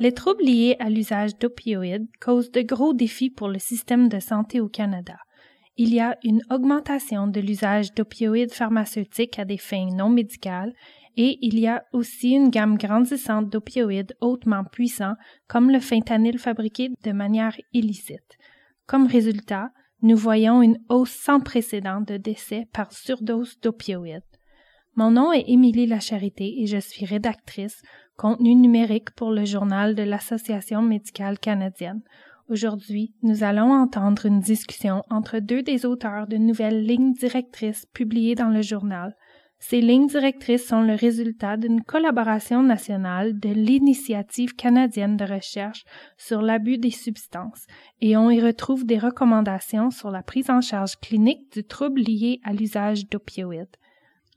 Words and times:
Les 0.00 0.12
troubles 0.12 0.44
liés 0.44 0.76
à 0.78 0.90
l'usage 0.90 1.36
d'opioïdes 1.38 2.06
causent 2.20 2.52
de 2.52 2.62
gros 2.62 2.94
défis 2.94 3.30
pour 3.30 3.48
le 3.48 3.58
système 3.58 4.08
de 4.08 4.20
santé 4.20 4.60
au 4.60 4.68
Canada. 4.68 5.16
Il 5.76 5.92
y 5.92 5.98
a 5.98 6.16
une 6.22 6.40
augmentation 6.50 7.26
de 7.26 7.40
l'usage 7.40 7.92
d'opioïdes 7.94 8.52
pharmaceutiques 8.52 9.40
à 9.40 9.44
des 9.44 9.58
fins 9.58 9.88
non 9.92 10.08
médicales 10.08 10.72
et 11.16 11.38
il 11.42 11.58
y 11.58 11.66
a 11.66 11.82
aussi 11.92 12.30
une 12.30 12.50
gamme 12.50 12.76
grandissante 12.76 13.48
d'opioïdes 13.48 14.14
hautement 14.20 14.62
puissants 14.64 15.14
comme 15.48 15.68
le 15.68 15.80
fentanyl 15.80 16.38
fabriqué 16.38 16.90
de 17.02 17.10
manière 17.10 17.56
illicite. 17.72 18.38
Comme 18.86 19.08
résultat, 19.08 19.70
nous 20.02 20.16
voyons 20.16 20.62
une 20.62 20.78
hausse 20.88 21.10
sans 21.10 21.40
précédent 21.40 22.02
de 22.02 22.16
décès 22.18 22.66
par 22.72 22.92
surdose 22.92 23.58
d'opioïdes. 23.60 24.22
Mon 24.94 25.10
nom 25.10 25.32
est 25.32 25.44
Émilie 25.48 25.86
Lacharité 25.86 26.60
et 26.60 26.66
je 26.66 26.78
suis 26.78 27.04
rédactrice 27.04 27.82
contenu 28.18 28.56
numérique 28.56 29.12
pour 29.12 29.30
le 29.30 29.44
journal 29.44 29.94
de 29.94 30.02
l'Association 30.02 30.82
médicale 30.82 31.38
canadienne. 31.38 32.02
Aujourd'hui, 32.50 33.14
nous 33.22 33.44
allons 33.44 33.72
entendre 33.72 34.26
une 34.26 34.40
discussion 34.40 35.04
entre 35.08 35.38
deux 35.38 35.62
des 35.62 35.86
auteurs 35.86 36.26
de 36.26 36.36
nouvelles 36.36 36.84
lignes 36.84 37.12
directrices 37.12 37.86
publiées 37.94 38.34
dans 38.34 38.48
le 38.48 38.60
journal. 38.60 39.14
Ces 39.60 39.80
lignes 39.80 40.08
directrices 40.08 40.66
sont 40.66 40.82
le 40.82 40.94
résultat 40.94 41.56
d'une 41.56 41.82
collaboration 41.82 42.62
nationale 42.62 43.38
de 43.38 43.50
l'Initiative 43.50 44.54
canadienne 44.56 45.16
de 45.16 45.24
recherche 45.24 45.84
sur 46.16 46.42
l'abus 46.42 46.78
des 46.78 46.90
substances 46.90 47.66
et 48.00 48.16
on 48.16 48.30
y 48.30 48.40
retrouve 48.40 48.84
des 48.84 48.98
recommandations 48.98 49.90
sur 49.90 50.10
la 50.10 50.22
prise 50.24 50.50
en 50.50 50.60
charge 50.60 50.96
clinique 50.96 51.52
du 51.52 51.64
trouble 51.64 52.00
lié 52.00 52.40
à 52.44 52.52
l'usage 52.52 53.08
d'opioïdes. 53.08 53.76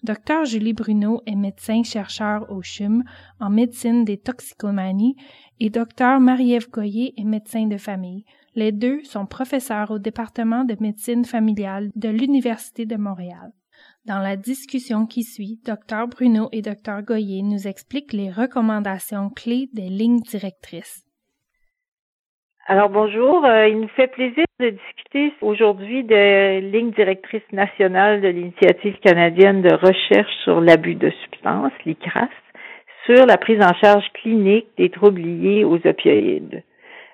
Dr 0.04 0.46
Julie 0.46 0.74
Bruno 0.74 1.22
est 1.28 1.36
médecin-chercheur 1.36 2.52
au 2.52 2.64
CHUM 2.64 3.04
en 3.40 3.52
médecine 3.52 4.04
des 4.04 4.18
toxicomanies 4.18 5.16
et 5.60 5.70
Dr 5.70 6.20
Marie-Ève 6.20 6.72
Goyer 6.72 7.14
est 7.18 7.24
médecin 7.24 7.68
de 7.68 7.78
famille. 7.78 8.26
Les 8.56 8.72
deux 8.72 9.04
sont 9.04 9.28
professeurs 9.28 9.92
au 9.92 10.00
département 10.00 10.66
de 10.66 10.76
médecine 10.80 11.24
familiale 11.24 11.92
de 11.96 12.10
l'Université 12.10 12.88
de 12.88 12.96
Montréal. 12.96 13.54
Dans 14.06 14.20
la 14.20 14.38
discussion 14.38 15.06
qui 15.06 15.24
suit, 15.24 15.60
Dr 15.64 16.08
Bruno 16.10 16.50
et 16.52 16.64
Dr 16.64 17.04
Goyer 17.06 17.44
nous 17.44 17.68
expliquent 17.68 18.14
les 18.14 18.32
recommandations 18.32 19.30
clés 19.30 19.70
des 19.74 19.90
lignes 19.90 20.22
directrices. 20.22 21.06
Alors 22.72 22.88
bonjour, 22.88 23.44
euh, 23.44 23.68
il 23.68 23.82
nous 23.82 23.90
fait 23.90 24.08
plaisir 24.08 24.46
de 24.62 24.70
discuter 24.70 25.34
aujourd'hui 25.42 26.06
de 26.06 26.60
ligne 26.72 26.92
directrice 26.92 27.44
nationale 27.52 28.22
de 28.22 28.30
l'initiative 28.30 28.96
canadienne 29.04 29.62
de 29.62 29.74
recherche 29.74 30.32
sur 30.46 30.62
l'abus 30.62 30.96
de 30.96 31.10
substances, 31.10 31.74
l'ICRAS, 31.86 32.30
sur 33.06 33.26
la 33.26 33.36
prise 33.36 33.62
en 33.62 33.74
charge 33.74 34.06
clinique 34.14 34.68
des 34.78 34.90
troubles 34.90 35.20
liés 35.20 35.66
aux 35.66 35.86
opioïdes. 35.86 36.64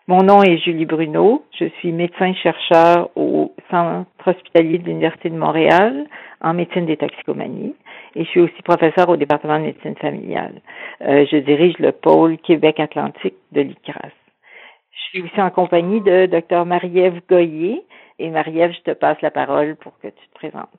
Mon 0.06 0.22
nom 0.22 0.44
est 0.44 0.60
Julie 0.60 0.86
Bruno, 0.86 1.44
je 1.60 1.66
suis 1.80 1.92
médecin-chercheur 1.92 3.10
au 3.16 3.52
Centre 3.72 4.06
hospitalier 4.28 4.78
de 4.78 4.86
l'Université 4.86 5.32
de 5.32 5.40
Montréal 5.40 6.06
en 6.40 6.54
médecine 6.54 6.86
des 6.86 6.98
toxicomanies 6.98 7.74
et 8.16 8.26
je 8.26 8.30
suis 8.30 8.42
aussi 8.42 8.62
professeur 8.62 9.10
au 9.10 9.18
département 9.18 9.58
de 9.58 9.64
médecine 9.64 9.96
familiale. 9.96 10.62
Euh, 11.02 11.26
je 11.32 11.38
dirige 11.38 11.80
le 11.80 11.94
pôle 11.94 12.38
Québec-Atlantique 12.38 13.38
de 13.54 13.62
l'ICRAS. 13.62 14.12
Je 14.98 15.10
suis 15.10 15.22
aussi 15.22 15.42
en 15.42 15.50
compagnie 15.52 16.02
de 16.02 16.26
Dr 16.26 16.66
Marie-Ève 16.66 17.22
Goyer. 17.30 17.84
Et 18.20 18.30
Marie-Ève, 18.30 18.74
je 18.74 18.92
te 18.92 18.96
passe 18.96 19.22
la 19.22 19.32
parole 19.32 19.76
pour 19.76 19.98
que 20.00 20.08
tu 20.08 20.28
te 20.28 20.34
présentes. 20.34 20.70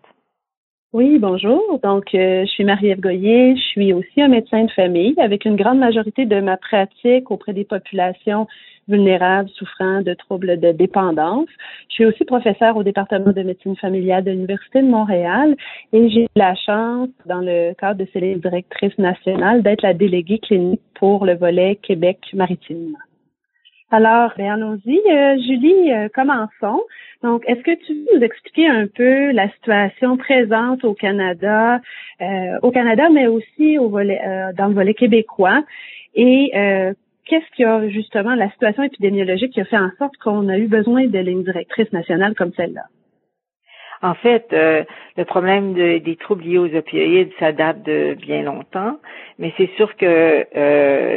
Oui, 0.93 1.19
bonjour. 1.19 1.79
Donc, 1.83 2.15
euh, 2.15 2.47
je 2.47 2.51
suis 2.51 2.65
Marie-Ève 2.65 3.01
Goyer. 3.01 3.55
Je 3.57 3.61
suis 3.61 3.93
aussi 3.93 4.23
un 4.23 4.29
médecin 4.29 4.65
de 4.65 4.71
famille 4.71 5.15
avec 5.19 5.45
une 5.45 5.57
grande 5.57 5.79
majorité 5.79 6.25
de 6.25 6.41
ma 6.41 6.57
pratique 6.57 7.31
auprès 7.31 7.53
des 7.53 7.65
populations 7.65 8.47
vulnérables 8.89 9.51
souffrant 9.51 10.01
de 10.01 10.15
troubles 10.15 10.59
de 10.59 10.73
dépendance. 10.73 11.49
Je 11.91 11.95
suis 11.95 12.07
aussi 12.07 12.25
professeure 12.25 12.77
au 12.77 12.83
département 12.83 13.33
de 13.33 13.43
médecine 13.43 13.77
familiale 13.77 14.25
de 14.25 14.31
l'Université 14.31 14.81
de 14.81 14.89
Montréal 14.89 15.55
et 15.93 16.09
j'ai 16.09 16.27
la 16.35 16.55
chance, 16.55 17.11
dans 17.27 17.41
le 17.41 17.75
cadre 17.75 18.01
de 18.01 18.09
ces 18.13 18.37
directrices 18.37 18.97
nationales, 18.99 19.63
d'être 19.63 19.83
la 19.83 19.93
déléguée 19.93 20.39
clinique 20.39 20.81
pour 20.95 21.27
le 21.27 21.35
volet 21.35 21.77
Québec 21.77 22.19
maritime. 22.33 22.97
Alors, 23.91 24.33
ben 24.37 24.51
allons-y. 24.51 25.01
Euh, 25.11 25.37
Julie, 25.47 25.93
euh, 25.93 26.09
commençons. 26.15 26.83
Donc, 27.23 27.43
est-ce 27.47 27.63
que 27.63 27.75
tu 27.87 27.95
veux 27.95 28.19
nous 28.19 28.23
expliquer 28.23 28.69
un 28.69 28.87
peu 28.87 29.33
la 29.33 29.49
situation 29.51 30.19
présente 30.19 30.85
au 30.85 30.93
Canada, 30.93 31.81
euh, 32.21 32.59
au 32.61 32.71
Canada, 32.71 33.09
mais 33.11 33.29
aussi 33.29 33.79
au 33.79 33.89
volet, 33.89 34.21
dans 34.57 34.67
le 34.67 34.75
volet 34.75 34.93
québécois, 34.93 35.63
et 36.15 36.51
qu'est-ce 37.25 37.57
qui 37.57 37.65
a 37.65 37.89
justement 37.89 38.35
la 38.35 38.51
situation 38.51 38.83
épidémiologique 38.83 39.53
qui 39.53 39.61
a 39.61 39.65
fait 39.65 39.79
en 39.79 39.91
sorte 39.99 40.17
qu'on 40.19 40.49
a 40.49 40.59
eu 40.59 40.67
besoin 40.67 41.07
de 41.07 41.19
lignes 41.19 41.45
directrices 41.45 41.93
nationales 41.93 42.35
comme 42.35 42.53
celle-là? 42.53 42.85
En 44.01 44.15
fait, 44.15 44.47
le 44.53 45.25
problème 45.25 45.75
des 45.75 46.17
troubles 46.21 46.45
liés 46.45 46.59
aux 46.59 46.73
opioïdes, 46.73 47.33
ça 47.41 47.51
date 47.51 47.83
de 47.83 48.15
bien 48.15 48.43
longtemps, 48.43 48.99
mais 49.39 49.53
c'est 49.57 49.71
sûr 49.77 49.97
que 49.97 50.47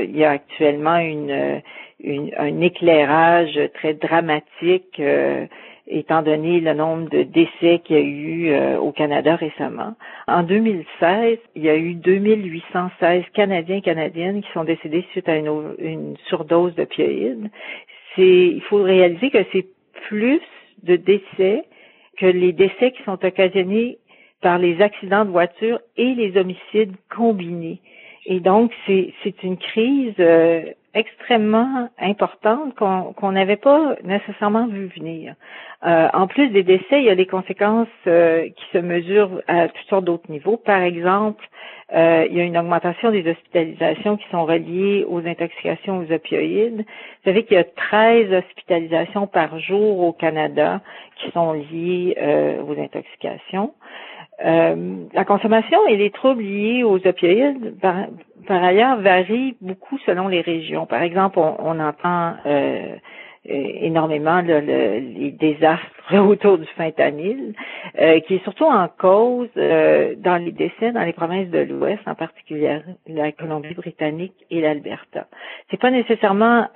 il 0.03 0.17
y 0.17 0.23
a 0.23 0.31
actuellement 0.31 0.97
une 0.97 1.61
un 2.05 2.61
éclairage 2.61 3.59
très 3.75 3.93
dramatique 3.93 4.99
euh, 4.99 5.45
étant 5.87 6.21
donné 6.21 6.59
le 6.59 6.73
nombre 6.73 7.09
de 7.09 7.23
décès 7.23 7.79
qu'il 7.83 7.95
y 7.95 7.99
a 7.99 8.03
eu 8.03 8.49
euh, 8.49 8.79
au 8.79 8.91
Canada 8.91 9.35
récemment. 9.35 9.95
En 10.27 10.43
2016, 10.43 11.37
il 11.55 11.63
y 11.63 11.69
a 11.69 11.75
eu 11.75 11.95
2816 11.95 13.23
Canadiens 13.33 13.77
et 13.77 13.81
Canadiennes 13.81 14.41
qui 14.41 14.51
sont 14.53 14.63
décédés 14.63 15.05
suite 15.11 15.27
à 15.27 15.35
une, 15.35 15.75
une 15.79 16.15
surdose 16.27 16.75
d'opioïdes. 16.75 17.49
C'est, 18.15 18.21
il 18.21 18.61
faut 18.69 18.81
réaliser 18.81 19.29
que 19.29 19.43
c'est 19.51 19.65
plus 20.07 20.41
de 20.83 20.95
décès 20.95 21.63
que 22.17 22.25
les 22.25 22.53
décès 22.53 22.91
qui 22.91 23.03
sont 23.03 23.23
occasionnés 23.23 23.97
par 24.41 24.57
les 24.57 24.81
accidents 24.81 25.25
de 25.25 25.29
voiture 25.31 25.79
et 25.97 26.13
les 26.15 26.37
homicides 26.37 26.95
combinés. 27.15 27.79
Et 28.25 28.39
donc, 28.39 28.71
c'est, 28.85 29.13
une 29.43 29.57
crise 29.57 30.13
euh, 30.19 30.63
extrêmement 30.93 31.89
importante 31.99 32.75
qu'on 32.75 33.31
n'avait 33.31 33.55
pas 33.55 33.95
nécessairement 34.03 34.67
vu 34.67 34.87
venir. 34.87 35.35
Euh, 35.85 36.09
en 36.13 36.27
plus 36.27 36.49
des 36.49 36.63
décès, 36.63 36.99
il 36.99 37.05
y 37.05 37.09
a 37.09 37.15
les 37.15 37.25
conséquences 37.25 37.87
euh, 38.07 38.47
qui 38.49 38.65
se 38.73 38.77
mesurent 38.77 39.41
à 39.47 39.69
toutes 39.69 39.87
sortes 39.87 40.05
d'autres 40.05 40.29
niveaux. 40.29 40.57
Par 40.57 40.81
exemple, 40.81 41.43
euh, 41.95 42.27
il 42.29 42.37
y 42.37 42.41
a 42.41 42.43
une 42.43 42.57
augmentation 42.57 43.11
des 43.11 43.27
hospitalisations 43.29 44.17
qui 44.17 44.25
sont 44.31 44.45
reliées 44.45 45.05
aux 45.07 45.25
intoxications 45.25 45.99
aux 45.99 46.11
opioïdes. 46.11 46.79
Vous 46.79 47.23
savez 47.25 47.43
qu'il 47.45 47.55
y 47.55 47.59
a 47.59 47.63
13 47.63 48.33
hospitalisations 48.33 49.27
par 49.27 49.59
jour 49.59 49.99
au 50.01 50.11
Canada 50.11 50.81
qui 51.17 51.31
sont 51.31 51.53
liées 51.53 52.15
aux 52.67 52.79
intoxications. 52.79 53.73
Euh, 54.43 55.05
la 55.13 55.25
consommation 55.25 55.77
et 55.87 55.97
les 55.97 56.09
troubles 56.09 56.43
liés 56.43 56.83
aux 56.83 57.05
opioïdes, 57.05 57.75
par, 57.81 58.63
ailleurs, 58.63 58.97
varient 58.97 59.55
beaucoup 59.61 59.97
selon 60.05 60.27
les 60.27 60.41
régions. 60.41 60.85
Par 60.85 61.01
exemple, 61.03 61.39
on, 61.39 61.79
entend 61.79 62.33
euh, 62.45 62.95
énormément 63.45 64.41
les 64.41 65.31
désastres 65.39 66.13
autour 66.13 66.57
du 66.57 66.65
fentanyl, 66.77 67.53
euh, 67.99 68.19
qui 68.21 68.35
est 68.35 68.43
surtout 68.43 68.65
en 68.65 68.87
cause 68.87 69.49
dans 69.55 70.43
les 70.43 70.51
décès 70.51 70.91
dans 70.91 71.03
les 71.03 71.13
provinces 71.13 71.49
de 71.49 71.59
l'Ouest, 71.59 72.01
en 72.07 72.15
particulier 72.15 72.79
la 73.07 73.31
Colombie-Britannique 73.31 74.35
et 74.49 74.61
l'Alberta. 74.61 75.27
C'est 75.69 75.79
pas 75.79 75.91
nécessairement 75.91 76.67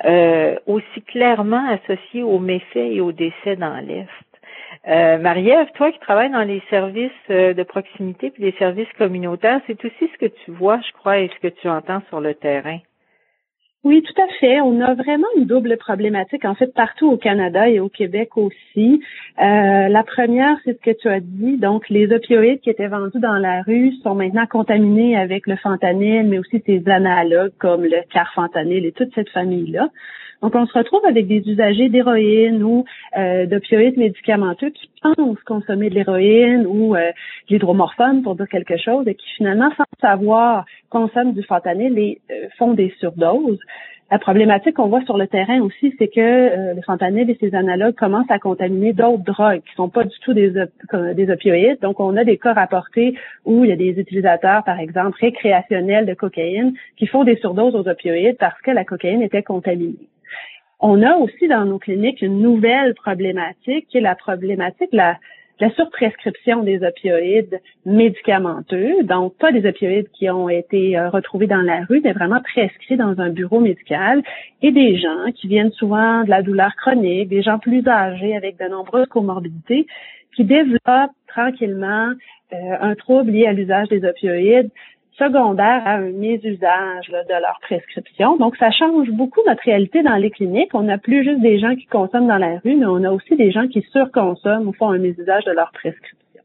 aussi 0.68 1.02
clairement 1.08 1.68
associé 1.70 2.24
aux 2.24 2.40
méfaits 2.40 2.78
et 2.78 3.02
aux 3.02 3.12
décès 3.12 3.56
dans 3.56 3.78
l'Est. 3.86 4.08
Euh, 4.88 5.18
Marie-Ève, 5.18 5.72
toi 5.74 5.92
qui 5.92 6.00
travailles 6.00 6.32
dans 6.32 6.44
les 6.44 6.62
services 6.70 7.12
euh, 7.32 7.54
de 7.54 7.64
proximité 7.64 8.30
puis 8.30 8.44
les 8.44 8.52
services 8.54 8.92
communautaires, 8.98 9.60
c'est 9.66 9.84
aussi 9.84 10.10
ce 10.14 10.18
que 10.18 10.32
tu 10.44 10.52
vois, 10.52 10.80
je 10.82 10.92
crois, 10.94 11.20
et 11.20 11.30
ce 11.30 11.40
que 11.40 11.54
tu 11.54 11.68
entends 11.68 12.02
sur 12.10 12.22
le 12.22 12.36
terrain. 12.36 12.80
Oui, 13.86 14.02
tout 14.02 14.20
à 14.20 14.28
fait. 14.40 14.62
On 14.62 14.82
a 14.82 14.96
vraiment 14.96 15.28
une 15.38 15.46
double 15.46 15.78
problématique, 15.78 16.44
en 16.44 16.56
fait, 16.56 16.74
partout 16.74 17.08
au 17.08 17.18
Canada 17.18 17.70
et 17.70 17.80
au 17.80 17.88
Québec 17.88 18.36
aussi. 18.36 19.00
Euh, 19.40 19.88
la 19.90 20.04
première, 20.04 20.58
c'est 20.66 20.74
ce 20.74 20.82
que 20.82 20.98
tu 20.98 21.08
as 21.08 21.20
dit. 21.20 21.58
Donc, 21.58 21.88
les 21.90 22.12
opioïdes 22.12 22.62
qui 22.62 22.72
étaient 22.72 22.88
vendus 22.88 23.20
dans 23.20 23.38
la 23.38 23.62
rue 23.62 23.94
sont 24.02 24.16
maintenant 24.16 24.48
contaminés 24.48 25.16
avec 25.16 25.46
le 25.46 25.56
fentanyl, 25.58 26.28
mais 26.28 26.40
aussi 26.40 26.64
ses 26.66 26.82
analogues 26.90 27.54
comme 27.60 27.84
le 27.84 28.02
carfentanyl 28.12 28.88
et 28.88 28.92
toute 28.92 29.14
cette 29.14 29.30
famille-là. 29.30 29.90
Donc, 30.42 30.56
on 30.56 30.66
se 30.66 30.74
retrouve 30.74 31.06
avec 31.06 31.28
des 31.28 31.44
usagers 31.48 31.90
d'héroïne 31.90 32.64
ou 32.64 32.86
euh, 33.18 33.46
d'opioïdes 33.46 33.98
médicamenteux 33.98 34.72
qui 34.72 34.90
consommer 35.46 35.90
de 35.90 35.96
l'héroïne 35.96 36.66
ou 36.68 36.96
euh, 36.96 37.12
l'hydromorphone, 37.50 38.24
pour 38.24 38.36
dire 38.36 38.48
quelque 38.48 38.78
chose, 38.78 39.08
et 39.08 39.16
qui 39.16 39.28
finalement, 39.38 39.70
sans 39.78 39.86
savoir 40.02 40.66
consomment 40.90 41.34
du 41.34 41.44
fentanyl 41.44 41.98
et 41.98 42.22
font 42.58 42.74
des 42.74 42.94
surdoses. 43.00 43.60
La 44.12 44.20
problématique 44.20 44.76
qu'on 44.76 44.88
voit 44.88 45.04
sur 45.06 45.18
le 45.18 45.26
terrain 45.26 45.62
aussi, 45.62 45.96
c'est 45.98 46.10
que 46.10 46.22
euh, 46.22 46.74
le 46.76 46.82
fentanyl 46.84 47.28
et 47.28 47.38
ses 47.40 47.56
analogues 47.56 47.96
commencent 47.96 48.30
à 48.30 48.38
contaminer 48.38 48.94
d'autres 48.94 49.24
drogues 49.24 49.62
qui 49.68 49.74
sont 49.74 49.90
pas 49.90 50.04
du 50.04 50.16
tout 50.20 50.34
des, 50.34 50.52
des 51.16 51.30
opioïdes. 51.32 51.80
Donc, 51.82 52.00
on 52.00 52.16
a 52.16 52.24
des 52.24 52.38
cas 52.38 52.54
rapportés 52.54 53.18
où 53.46 53.64
il 53.64 53.72
y 53.72 53.74
a 53.74 53.76
des 53.76 54.00
utilisateurs, 54.00 54.64
par 54.64 54.80
exemple, 54.80 55.18
récréationnels 55.20 56.06
de 56.06 56.14
cocaïne 56.14 56.76
qui 56.98 57.08
font 57.08 57.24
des 57.24 57.38
surdoses 57.38 57.74
aux 57.74 57.88
opioïdes 57.88 58.38
parce 58.38 58.62
que 58.62 58.70
la 58.70 58.86
cocaïne 58.86 59.24
était 59.24 59.42
contaminée. 59.42 60.08
On 60.88 61.02
a 61.02 61.16
aussi 61.16 61.48
dans 61.48 61.66
nos 61.66 61.80
cliniques 61.80 62.22
une 62.22 62.44
nouvelle 62.44 62.94
problématique 62.94 63.88
qui 63.88 63.98
est 63.98 64.02
la 64.02 64.14
problématique 64.14 64.90
la, 64.92 65.18
la 65.60 65.72
surprescription 65.72 66.62
des 66.62 66.84
opioïdes 66.84 67.60
médicamenteux, 67.88 69.02
donc 69.02 69.36
pas 69.40 69.52
des 69.52 69.68
opioïdes 69.68 70.12
qui 70.14 70.30
ont 70.30 70.48
été 70.48 70.96
euh, 70.96 71.10
retrouvés 71.10 71.48
dans 71.48 71.64
la 71.64 71.86
rue, 71.90 72.02
mais 72.04 72.14
vraiment 72.14 72.40
prescrits 72.40 72.98
dans 72.98 73.20
un 73.20 73.32
bureau 73.32 73.62
médical, 73.62 74.22
et 74.62 74.72
des 74.72 75.00
gens 75.00 75.32
qui 75.34 75.48
viennent 75.48 75.72
souvent 75.72 76.24
de 76.24 76.30
la 76.30 76.44
douleur 76.44 76.76
chronique, 76.76 77.30
des 77.30 77.42
gens 77.42 77.58
plus 77.58 77.82
âgés 77.88 78.36
avec 78.36 78.60
de 78.60 78.70
nombreuses 78.70 79.08
comorbidités, 79.08 79.88
qui 80.36 80.44
développent 80.44 81.18
tranquillement 81.28 82.12
euh, 82.54 82.78
un 82.80 82.94
trouble 82.94 83.32
lié 83.32 83.48
à 83.48 83.54
l'usage 83.54 83.88
des 83.88 84.06
opioïdes 84.06 84.70
secondaire 85.18 85.82
à 85.86 85.96
un 85.96 86.12
mésusage 86.12 87.08
de 87.10 87.42
leur 87.42 87.60
prescription. 87.62 88.38
Donc, 88.38 88.56
ça 88.58 88.72
change 88.72 89.10
beaucoup 89.12 89.42
notre 89.48 89.64
réalité 89.64 90.04
dans 90.04 90.16
les 90.16 90.32
cliniques. 90.32 90.74
On 90.74 90.84
n'a 90.84 90.98
plus 90.98 91.24
juste 91.24 91.42
des 91.42 91.60
gens 91.60 91.76
qui 91.76 91.86
consomment 91.86 92.28
dans 92.28 92.38
la 92.38 92.60
rue, 92.64 92.76
mais 92.76 92.86
on 92.86 93.04
a 93.04 93.12
aussi 93.12 93.36
des 93.36 93.52
gens 93.52 93.68
qui 93.68 93.82
surconsomment 93.92 94.68
ou 94.68 94.74
font 94.74 94.90
un 94.90 94.98
mésusage 94.98 95.46
de 95.46 95.52
leur 95.52 95.72
prescription. 95.72 96.42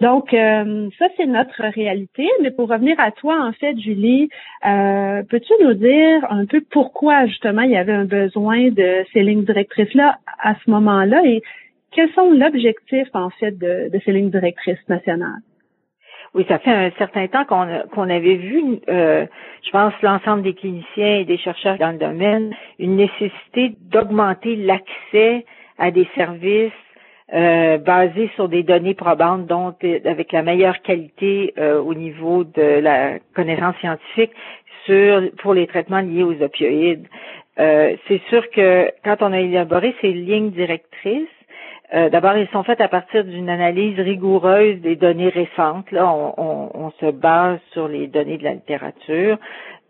Donc, 0.00 0.32
euh, 0.32 0.88
ça, 0.98 1.06
c'est 1.16 1.26
notre 1.26 1.62
réalité. 1.62 2.26
Mais 2.40 2.50
pour 2.50 2.68
revenir 2.68 2.98
à 2.98 3.10
toi, 3.10 3.38
en 3.42 3.52
fait, 3.52 3.78
Julie, 3.78 4.30
euh, 4.66 5.22
peux-tu 5.28 5.52
nous 5.62 5.74
dire 5.74 6.26
un 6.30 6.46
peu 6.46 6.62
pourquoi, 6.70 7.26
justement, 7.26 7.62
il 7.62 7.70
y 7.70 7.76
avait 7.76 7.92
un 7.92 8.06
besoin 8.06 8.70
de 8.70 9.04
ces 9.12 9.22
lignes 9.22 9.44
directrices-là 9.44 10.18
à 10.42 10.54
ce 10.64 10.70
moment-là? 10.70 11.22
Et 11.26 11.42
quels 11.92 12.10
sont 12.12 12.30
l'objectif, 12.30 13.08
en 13.12 13.28
fait, 13.30 13.52
de 13.58 13.90
ces 14.04 14.12
lignes 14.12 14.30
directrices 14.30 14.88
nationales? 14.88 15.42
Oui, 16.32 16.44
ça 16.46 16.60
fait 16.60 16.70
un 16.70 16.90
certain 16.92 17.26
temps 17.26 17.44
qu'on 17.44 17.66
qu'on 17.92 18.08
avait 18.08 18.36
vu, 18.36 18.62
euh, 18.88 19.26
je 19.64 19.70
pense, 19.70 19.92
l'ensemble 20.02 20.42
des 20.42 20.54
cliniciens 20.54 21.18
et 21.18 21.24
des 21.24 21.38
chercheurs 21.38 21.76
dans 21.78 21.90
le 21.90 21.98
domaine, 21.98 22.54
une 22.78 22.96
nécessité 22.96 23.72
d'augmenter 23.90 24.54
l'accès 24.54 25.44
à 25.78 25.90
des 25.90 26.06
services 26.14 26.70
euh, 27.34 27.78
basés 27.78 28.30
sur 28.36 28.48
des 28.48 28.62
données 28.62 28.94
probantes, 28.94 29.46
donc 29.46 29.82
avec 30.04 30.30
la 30.30 30.42
meilleure 30.42 30.80
qualité 30.82 31.52
euh, 31.58 31.80
au 31.80 31.94
niveau 31.94 32.44
de 32.44 32.78
la 32.80 33.18
connaissance 33.34 33.74
scientifique 33.80 34.32
sur 34.84 35.22
pour 35.38 35.54
les 35.54 35.66
traitements 35.66 36.00
liés 36.00 36.22
aux 36.22 36.40
opioïdes. 36.42 37.08
Euh, 37.58 37.96
c'est 38.06 38.20
sûr 38.28 38.48
que 38.50 38.88
quand 39.04 39.16
on 39.20 39.32
a 39.32 39.40
élaboré 39.40 39.94
ces 40.00 40.12
lignes 40.12 40.50
directrices, 40.50 41.28
euh, 41.92 42.08
d'abord, 42.08 42.36
ils 42.36 42.48
sont 42.48 42.62
faits 42.62 42.80
à 42.80 42.88
partir 42.88 43.24
d'une 43.24 43.48
analyse 43.48 43.98
rigoureuse 43.98 44.80
des 44.80 44.96
données 44.96 45.28
récentes. 45.28 45.90
Là, 45.90 46.06
on, 46.12 46.92
se 47.00 47.10
base 47.10 47.58
sur 47.72 47.88
les 47.88 48.06
données 48.06 48.38
de 48.38 48.44
la 48.44 48.54
littérature. 48.54 49.38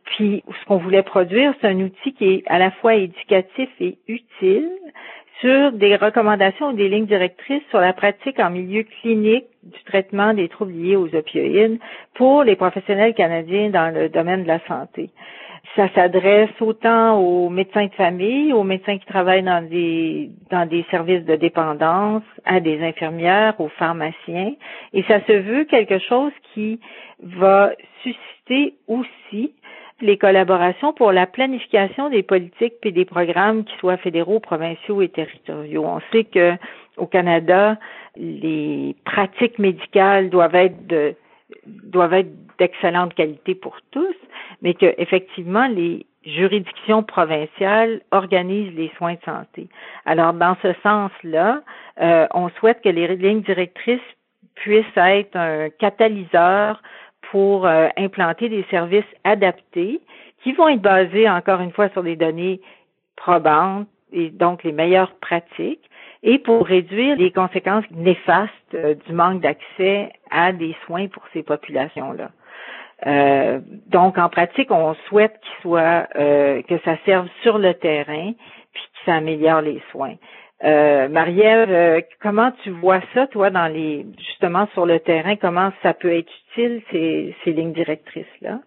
Puis, 0.04 0.42
ce 0.48 0.66
qu'on 0.66 0.78
voulait 0.78 1.02
produire, 1.02 1.52
c'est 1.60 1.68
un 1.68 1.80
outil 1.80 2.12
qui 2.14 2.34
est 2.34 2.42
à 2.46 2.58
la 2.58 2.70
fois 2.70 2.94
éducatif 2.94 3.68
et 3.80 3.98
utile 4.08 4.70
sur 5.40 5.72
des 5.72 5.96
recommandations 5.96 6.68
ou 6.68 6.72
des 6.72 6.88
lignes 6.88 7.06
directrices 7.06 7.62
sur 7.70 7.80
la 7.80 7.92
pratique 7.92 8.38
en 8.38 8.50
milieu 8.50 8.82
clinique 8.82 9.46
du 9.62 9.82
traitement 9.84 10.34
des 10.34 10.48
troubles 10.48 10.72
liés 10.72 10.96
aux 10.96 11.14
opioïdes 11.14 11.78
pour 12.14 12.44
les 12.44 12.56
professionnels 12.56 13.14
canadiens 13.14 13.70
dans 13.70 13.92
le 13.94 14.08
domaine 14.08 14.42
de 14.42 14.48
la 14.48 14.60
santé. 14.66 15.10
Ça 15.76 15.88
s'adresse 15.94 16.50
autant 16.60 17.20
aux 17.20 17.48
médecins 17.48 17.86
de 17.86 17.94
famille, 17.94 18.52
aux 18.52 18.64
médecins 18.64 18.98
qui 18.98 19.06
travaillent 19.06 19.44
dans 19.44 19.66
des 19.68 20.30
dans 20.50 20.68
des 20.68 20.84
services 20.90 21.24
de 21.24 21.36
dépendance, 21.36 22.24
à 22.44 22.58
des 22.58 22.82
infirmières, 22.82 23.54
aux 23.60 23.68
pharmaciens, 23.68 24.54
et 24.92 25.02
ça 25.04 25.20
se 25.26 25.32
veut 25.32 25.64
quelque 25.64 25.98
chose 26.00 26.32
qui 26.54 26.80
va 27.22 27.70
susciter 28.02 28.74
aussi 28.88 29.52
les 30.00 30.16
collaborations 30.16 30.92
pour 30.92 31.12
la 31.12 31.26
planification 31.26 32.08
des 32.08 32.22
politiques 32.22 32.74
et 32.84 32.92
des 32.92 33.04
programmes 33.04 33.64
qui 33.64 33.76
soient 33.76 33.98
fédéraux, 33.98 34.40
provinciaux 34.40 35.02
et 35.02 35.08
territoriaux. 35.08 35.84
On 35.84 36.00
sait 36.10 36.24
que 36.24 36.54
au 36.96 37.06
Canada, 37.06 37.78
les 38.16 38.96
pratiques 39.04 39.58
médicales 39.58 40.30
doivent 40.30 40.54
être 40.54 40.86
de 40.86 41.14
doivent 41.66 42.14
être 42.14 42.30
d'excellente 42.58 43.14
qualité 43.14 43.54
pour 43.54 43.76
tous, 43.90 44.14
mais 44.62 44.74
que 44.74 44.94
effectivement 44.98 45.66
les 45.66 46.06
juridictions 46.24 47.02
provinciales 47.02 48.02
organisent 48.10 48.74
les 48.74 48.90
soins 48.96 49.14
de 49.14 49.20
santé. 49.24 49.68
Alors 50.04 50.32
dans 50.32 50.56
ce 50.62 50.74
sens-là, 50.82 51.62
euh, 52.00 52.26
on 52.34 52.50
souhaite 52.50 52.82
que 52.82 52.90
les 52.90 53.16
lignes 53.16 53.42
directrices 53.42 54.00
puissent 54.54 54.96
être 54.96 55.36
un 55.36 55.70
catalyseur 55.70 56.82
pour 57.30 57.66
euh, 57.66 57.88
implanter 57.96 58.48
des 58.48 58.64
services 58.70 59.04
adaptés 59.24 60.00
qui 60.42 60.52
vont 60.52 60.68
être 60.68 60.82
basés 60.82 61.28
encore 61.28 61.60
une 61.60 61.72
fois 61.72 61.88
sur 61.90 62.02
des 62.02 62.16
données 62.16 62.60
probantes 63.16 63.88
et 64.12 64.30
donc 64.30 64.64
les 64.64 64.72
meilleures 64.72 65.14
pratiques 65.20 65.88
et 66.22 66.38
pour 66.38 66.66
réduire 66.66 67.16
les 67.16 67.30
conséquences 67.30 67.84
néfastes 67.90 68.52
euh, 68.74 68.94
du 69.06 69.12
manque 69.12 69.40
d'accès 69.40 70.12
à 70.30 70.52
des 70.52 70.76
soins 70.86 71.08
pour 71.08 71.22
ces 71.32 71.42
populations-là. 71.42 72.30
Euh, 73.06 73.60
donc, 73.86 74.18
en 74.18 74.28
pratique, 74.28 74.70
on 74.70 74.94
souhaite 75.08 75.38
qu'il 75.40 75.62
soit 75.62 76.06
euh, 76.16 76.62
que 76.62 76.78
ça 76.84 76.96
serve 77.06 77.28
sur 77.42 77.58
le 77.58 77.74
terrain, 77.74 78.32
puis 78.72 78.82
que 78.82 78.98
ça 79.06 79.14
améliore 79.14 79.62
les 79.62 79.82
soins. 79.90 80.14
Euh, 80.62 81.08
Marie-Ève, 81.08 82.04
comment 82.20 82.52
tu 82.62 82.70
vois 82.70 83.00
ça, 83.14 83.26
toi, 83.26 83.48
dans 83.48 83.68
les 83.68 84.04
justement 84.18 84.68
sur 84.74 84.84
le 84.84 85.00
terrain, 85.00 85.36
comment 85.36 85.72
ça 85.82 85.94
peut 85.94 86.14
être 86.14 86.30
utile 86.50 86.82
ces, 86.90 87.34
ces 87.42 87.52
lignes 87.52 87.72
directrices-là? 87.72 88.60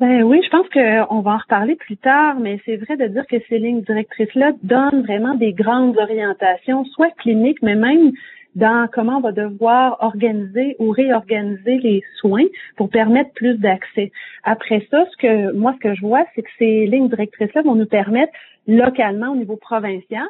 Ben 0.00 0.24
oui, 0.24 0.40
je 0.44 0.50
pense 0.50 0.68
qu'on 0.70 1.20
va 1.20 1.30
en 1.34 1.38
reparler 1.38 1.76
plus 1.76 1.96
tard, 1.96 2.40
mais 2.40 2.60
c'est 2.64 2.76
vrai 2.76 2.96
de 2.96 3.06
dire 3.06 3.26
que 3.28 3.36
ces 3.48 3.58
lignes 3.60 3.82
directrices-là 3.82 4.52
donnent 4.64 5.02
vraiment 5.02 5.34
des 5.34 5.52
grandes 5.52 5.96
orientations, 5.96 6.84
soit 6.86 7.12
cliniques, 7.12 7.62
mais 7.62 7.76
même 7.76 8.10
dans 8.54 8.88
comment 8.92 9.18
on 9.18 9.20
va 9.20 9.32
devoir 9.32 9.96
organiser 10.00 10.76
ou 10.78 10.90
réorganiser 10.90 11.78
les 11.78 12.02
soins 12.16 12.44
pour 12.76 12.88
permettre 12.88 13.32
plus 13.34 13.58
d'accès. 13.58 14.12
Après 14.42 14.86
ça, 14.90 15.04
ce 15.10 15.16
que 15.16 15.52
moi, 15.52 15.74
ce 15.74 15.88
que 15.88 15.94
je 15.94 16.00
vois, 16.00 16.24
c'est 16.34 16.42
que 16.42 16.50
ces 16.58 16.86
lignes 16.86 17.08
directrices-là 17.08 17.62
vont 17.62 17.74
nous 17.74 17.86
permettre 17.86 18.32
localement 18.66 19.32
au 19.32 19.36
niveau 19.36 19.56
provincial, 19.56 20.26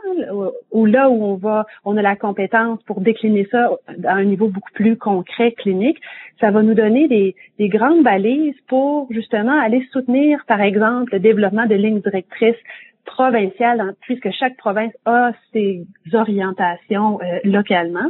ou 0.72 0.86
là 0.86 1.08
où 1.08 1.22
on 1.22 1.36
va, 1.36 1.66
on 1.84 1.96
a 1.96 2.02
la 2.02 2.16
compétence 2.16 2.82
pour 2.82 3.00
décliner 3.00 3.46
ça 3.50 3.70
à 4.04 4.14
un 4.14 4.24
niveau 4.24 4.48
beaucoup 4.48 4.72
plus 4.72 4.96
concret, 4.96 5.52
clinique, 5.52 5.98
ça 6.40 6.50
va 6.50 6.62
nous 6.62 6.74
donner 6.74 7.06
des, 7.06 7.36
des 7.58 7.68
grandes 7.68 8.02
balises 8.02 8.58
pour 8.66 9.06
justement 9.12 9.56
aller 9.60 9.86
soutenir, 9.92 10.44
par 10.48 10.60
exemple, 10.60 11.12
le 11.12 11.20
développement 11.20 11.66
de 11.66 11.76
lignes 11.76 12.00
directrices 12.00 12.56
provinciale, 13.04 13.80
hein, 13.80 13.94
puisque 14.02 14.30
chaque 14.32 14.56
province 14.56 14.92
a 15.04 15.32
ses 15.52 15.86
orientations 16.12 17.20
euh, 17.20 17.38
localement. 17.44 18.08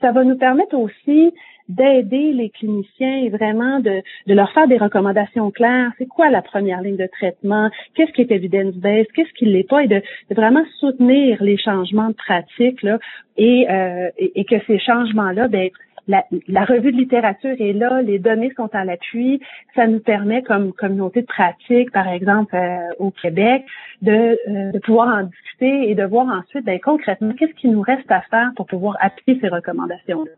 Ça 0.00 0.12
va 0.12 0.24
nous 0.24 0.36
permettre 0.36 0.76
aussi 0.76 1.32
d'aider 1.68 2.32
les 2.32 2.50
cliniciens 2.50 3.24
et 3.24 3.28
vraiment 3.28 3.80
de, 3.80 4.02
de, 4.26 4.34
leur 4.34 4.50
faire 4.52 4.66
des 4.66 4.76
recommandations 4.76 5.50
claires. 5.50 5.92
C'est 5.98 6.06
quoi 6.06 6.28
la 6.28 6.42
première 6.42 6.82
ligne 6.82 6.96
de 6.96 7.06
traitement? 7.06 7.70
Qu'est-ce 7.94 8.12
qui 8.12 8.22
est 8.22 8.32
evidence-based? 8.32 9.12
Qu'est-ce 9.14 9.32
qui 9.34 9.46
ne 9.46 9.52
l'est 9.52 9.68
pas? 9.68 9.84
Et 9.84 9.88
de, 9.88 10.02
de, 10.30 10.34
vraiment 10.34 10.64
soutenir 10.80 11.42
les 11.42 11.56
changements 11.56 12.08
de 12.08 12.14
pratique 12.14 12.82
là, 12.82 12.98
et, 13.36 13.70
euh, 13.70 14.10
et, 14.18 14.44
que 14.44 14.56
ces 14.66 14.78
changements-là, 14.78 15.48
ben, 15.48 15.70
la, 16.08 16.64
revue 16.64 16.92
de 16.92 16.96
littérature 16.96 17.54
est 17.58 17.72
là, 17.72 18.02
les 18.02 18.18
données 18.18 18.52
sont 18.56 18.68
à 18.72 18.84
l'appui. 18.84 19.40
Ça 19.74 19.86
nous 19.86 20.00
permet, 20.00 20.42
comme 20.42 20.72
communauté 20.72 21.22
de 21.22 21.26
pratique, 21.26 21.90
par 21.92 22.08
exemple 22.08 22.54
euh, 22.56 22.88
au 22.98 23.10
Québec, 23.10 23.64
de, 24.02 24.12
euh, 24.12 24.72
de, 24.72 24.78
pouvoir 24.80 25.08
en 25.08 25.22
discuter 25.24 25.90
et 25.90 25.94
de 25.94 26.04
voir 26.04 26.26
ensuite, 26.26 26.64
ben, 26.64 26.80
concrètement, 26.80 27.32
qu'est-ce 27.38 27.54
qu'il 27.54 27.72
nous 27.72 27.82
reste 27.82 28.10
à 28.10 28.22
faire 28.22 28.50
pour 28.56 28.66
pouvoir 28.66 28.96
appliquer 29.00 29.38
ces 29.40 29.48
recommandations-là. 29.48 30.32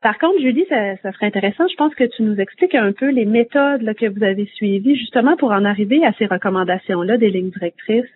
Par 0.00 0.16
contre, 0.18 0.40
Julie, 0.40 0.64
ça, 0.68 0.96
ça, 0.98 1.12
serait 1.12 1.26
intéressant, 1.26 1.66
je 1.68 1.76
pense 1.76 1.94
que 1.94 2.04
tu 2.04 2.22
nous 2.22 2.38
expliques 2.40 2.76
un 2.76 2.92
peu 2.92 3.10
les 3.10 3.24
méthodes 3.24 3.82
là, 3.82 3.94
que 3.94 4.06
vous 4.06 4.22
avez 4.22 4.46
suivies 4.54 4.96
justement 4.96 5.36
pour 5.36 5.50
en 5.50 5.64
arriver 5.64 6.04
à 6.06 6.12
ces 6.12 6.26
recommandations-là 6.26 7.18
des 7.18 7.30
lignes 7.30 7.50
directrices. 7.50 8.06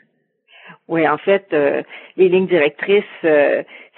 Oui, 0.88 1.08
en 1.08 1.18
fait, 1.18 1.46
euh, 1.52 1.82
les 2.16 2.28
lignes 2.28 2.46
directrices, 2.46 3.04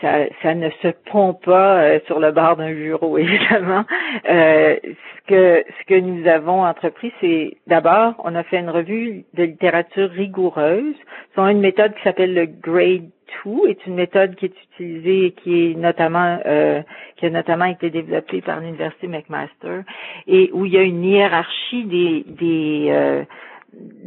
ça, 0.01 0.27
ça 0.43 0.55
ne 0.55 0.71
se 0.83 0.89
pond 1.11 1.35
pas 1.35 1.83
euh, 1.83 2.01
sur 2.07 2.19
le 2.19 2.33
bord 2.33 2.57
d'un 2.57 2.73
bureau, 2.73 3.17
évidemment. 3.19 3.85
Euh, 4.29 4.77
ce 4.85 5.29
que 5.29 5.65
ce 5.81 5.85
que 5.87 6.01
nous 6.01 6.27
avons 6.27 6.65
entrepris, 6.65 7.13
c'est 7.21 7.57
d'abord, 7.67 8.15
on 8.19 8.35
a 8.35 8.43
fait 8.43 8.59
une 8.59 8.71
revue 8.71 9.25
de 9.35 9.45
littérature 9.45 10.11
rigoureuse. 10.11 10.95
C'est 11.35 11.41
une 11.41 11.61
méthode 11.61 11.95
qui 11.95 12.03
s'appelle 12.03 12.35
le 12.35 12.47
Grade 12.47 13.09
2, 13.45 13.69
est 13.69 13.87
une 13.87 13.95
méthode 13.95 14.35
qui 14.37 14.47
est 14.47 14.55
utilisée 14.73 15.27
et 15.27 15.31
qui 15.33 15.71
est 15.71 15.75
notamment 15.75 16.39
euh, 16.47 16.83
qui 17.17 17.27
a 17.27 17.31
notamment 17.31 17.65
été 17.65 17.91
développée 17.91 18.41
par 18.41 18.61
l'université 18.61 19.07
McMaster 19.07 19.81
et 20.27 20.51
où 20.53 20.67
il 20.67 20.73
y 20.73 20.79
a 20.79 20.83
une 20.83 21.05
hiérarchie 21.05 21.85
des 21.85 22.25
des 22.27 22.87
euh, 22.91 23.25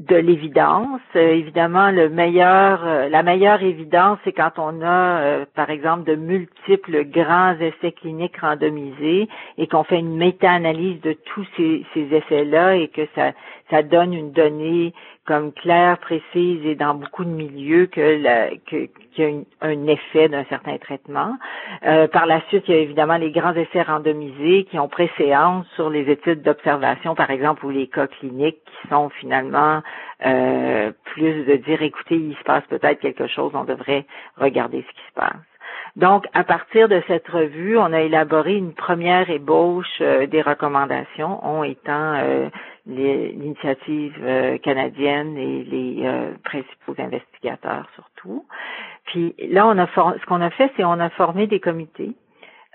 de 0.08 0.16
l'évidence. 0.16 1.02
Euh, 1.16 1.34
évidemment, 1.34 1.92
le 1.92 2.10
meilleur, 2.10 2.86
euh, 2.86 3.10
la 3.10 3.24
meilleure 3.24 3.62
évidence, 3.62 4.18
c'est 4.24 4.32
quand 4.32 4.58
on 4.58 4.82
a, 4.82 5.20
euh, 5.22 5.46
par 5.56 5.70
exemple, 5.70 6.04
de 6.06 6.16
multiples 6.16 7.04
grands 7.06 7.56
essais 7.60 7.92
cliniques 7.92 8.38
randomisés 8.38 9.28
et 9.58 9.68
qu'on 9.68 9.84
fait 9.84 10.00
une 10.00 10.16
méta-analyse 10.16 11.02
de 11.02 11.14
tous 11.14 11.46
ces, 11.58 11.86
ces 11.94 12.08
essais-là 12.14 12.76
et 12.76 12.88
que 12.88 13.02
ça, 13.16 13.34
ça 13.70 13.84
donne 13.84 14.14
une 14.14 14.32
donnée 14.32 14.94
comme 15.28 15.52
claire, 15.52 15.98
précise 16.00 16.66
et 16.66 16.76
dans 16.76 16.96
beaucoup 16.96 17.26
de 17.26 17.30
milieux 17.30 17.88
que 17.88 18.56
qu'il 18.66 18.90
y 19.18 19.24
a 19.24 19.30
un 19.62 19.88
effet 19.88 20.30
d'un 20.30 20.46
certain 20.46 20.78
traitement. 20.78 21.38
Euh, 21.86 22.08
par 22.08 22.26
la 22.26 22.42
suite, 22.48 22.64
il 22.68 22.76
y 22.76 22.78
a 22.78 22.82
évidemment 22.82 23.18
les 23.18 23.32
grands 23.32 23.54
essais 23.54 23.82
randomisés 23.82 24.64
qui 24.64 24.80
ont 24.80 24.88
préséance 24.88 25.68
sur 25.76 25.90
les 25.90 26.10
études 26.10 26.42
d'observation, 26.42 27.14
par 27.14 27.30
exemple, 27.30 27.66
ou 27.66 27.70
les 27.70 27.88
cas 27.88 28.08
cliniques 28.08 28.64
qui 28.64 28.88
sont 28.88 29.10
finalement 29.10 29.82
euh, 30.26 30.92
plus 31.14 31.46
de 31.46 31.56
dire, 31.58 31.82
écoutez, 31.82 32.16
il 32.16 32.36
se 32.36 32.44
passe 32.44 32.64
peut-être 32.70 33.02
quelque 33.02 33.28
chose, 33.28 33.52
on 33.54 33.66
devrait 33.66 34.06
regarder 34.38 34.82
ce 34.88 34.94
qui 34.94 35.08
se 35.10 35.14
passe. 35.14 35.46
Donc, 35.98 36.26
à 36.34 36.44
partir 36.44 36.88
de 36.90 37.02
cette 37.08 37.28
revue, 37.28 37.78
on 37.78 37.92
a 37.92 38.02
élaboré 38.02 38.56
une 38.56 38.74
première 38.74 39.30
ébauche 39.32 39.98
euh, 40.02 40.28
des 40.28 40.44
recommandations, 40.44 41.40
on 41.44 41.64
étant 41.64 42.14
euh, 42.16 42.50
l'initiative 42.88 44.16
euh, 44.24 44.58
canadienne 44.60 45.38
et 45.38 45.64
les 45.64 46.10
principaux 46.44 46.96
investigateurs 46.98 47.88
surtout. 47.96 48.46
Puis 49.06 49.36
là, 49.50 49.68
on 49.68 49.78
a 49.78 49.88
ce 49.88 50.26
qu'on 50.26 50.42
a 50.42 50.50
fait, 50.52 50.72
c'est 50.78 50.84
on 50.84 51.00
a 51.00 51.10
formé 51.12 51.48
des 51.48 51.60
comités 51.60 52.16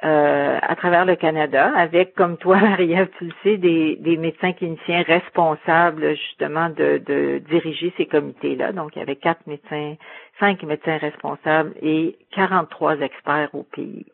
euh, 0.05 0.59
à 0.61 0.75
travers 0.75 1.05
le 1.05 1.15
Canada, 1.15 1.73
avec, 1.77 2.15
comme 2.15 2.37
toi, 2.37 2.57
Marie-Ève, 2.61 3.09
tu 3.19 3.27
le 3.27 3.33
sais, 3.45 3.57
des, 3.57 3.97
des 3.97 4.17
médecins 4.17 4.53
cliniciens 4.53 5.03
responsables 5.03 6.17
justement 6.17 6.71
de, 6.71 7.01
de 7.07 7.39
diriger 7.49 7.93
ces 7.97 8.07
comités-là. 8.07 8.73
Donc, 8.73 8.97
il 8.97 8.99
y 8.99 9.03
avait 9.03 9.17
quatre 9.17 9.47
médecins, 9.47 9.95
cinq 10.41 10.63
médecins 10.65 10.97
responsables 10.97 11.73
et 11.83 12.17
43 12.33 12.99
experts 13.01 13.51
au 13.55 13.63
pays. 13.63 14.07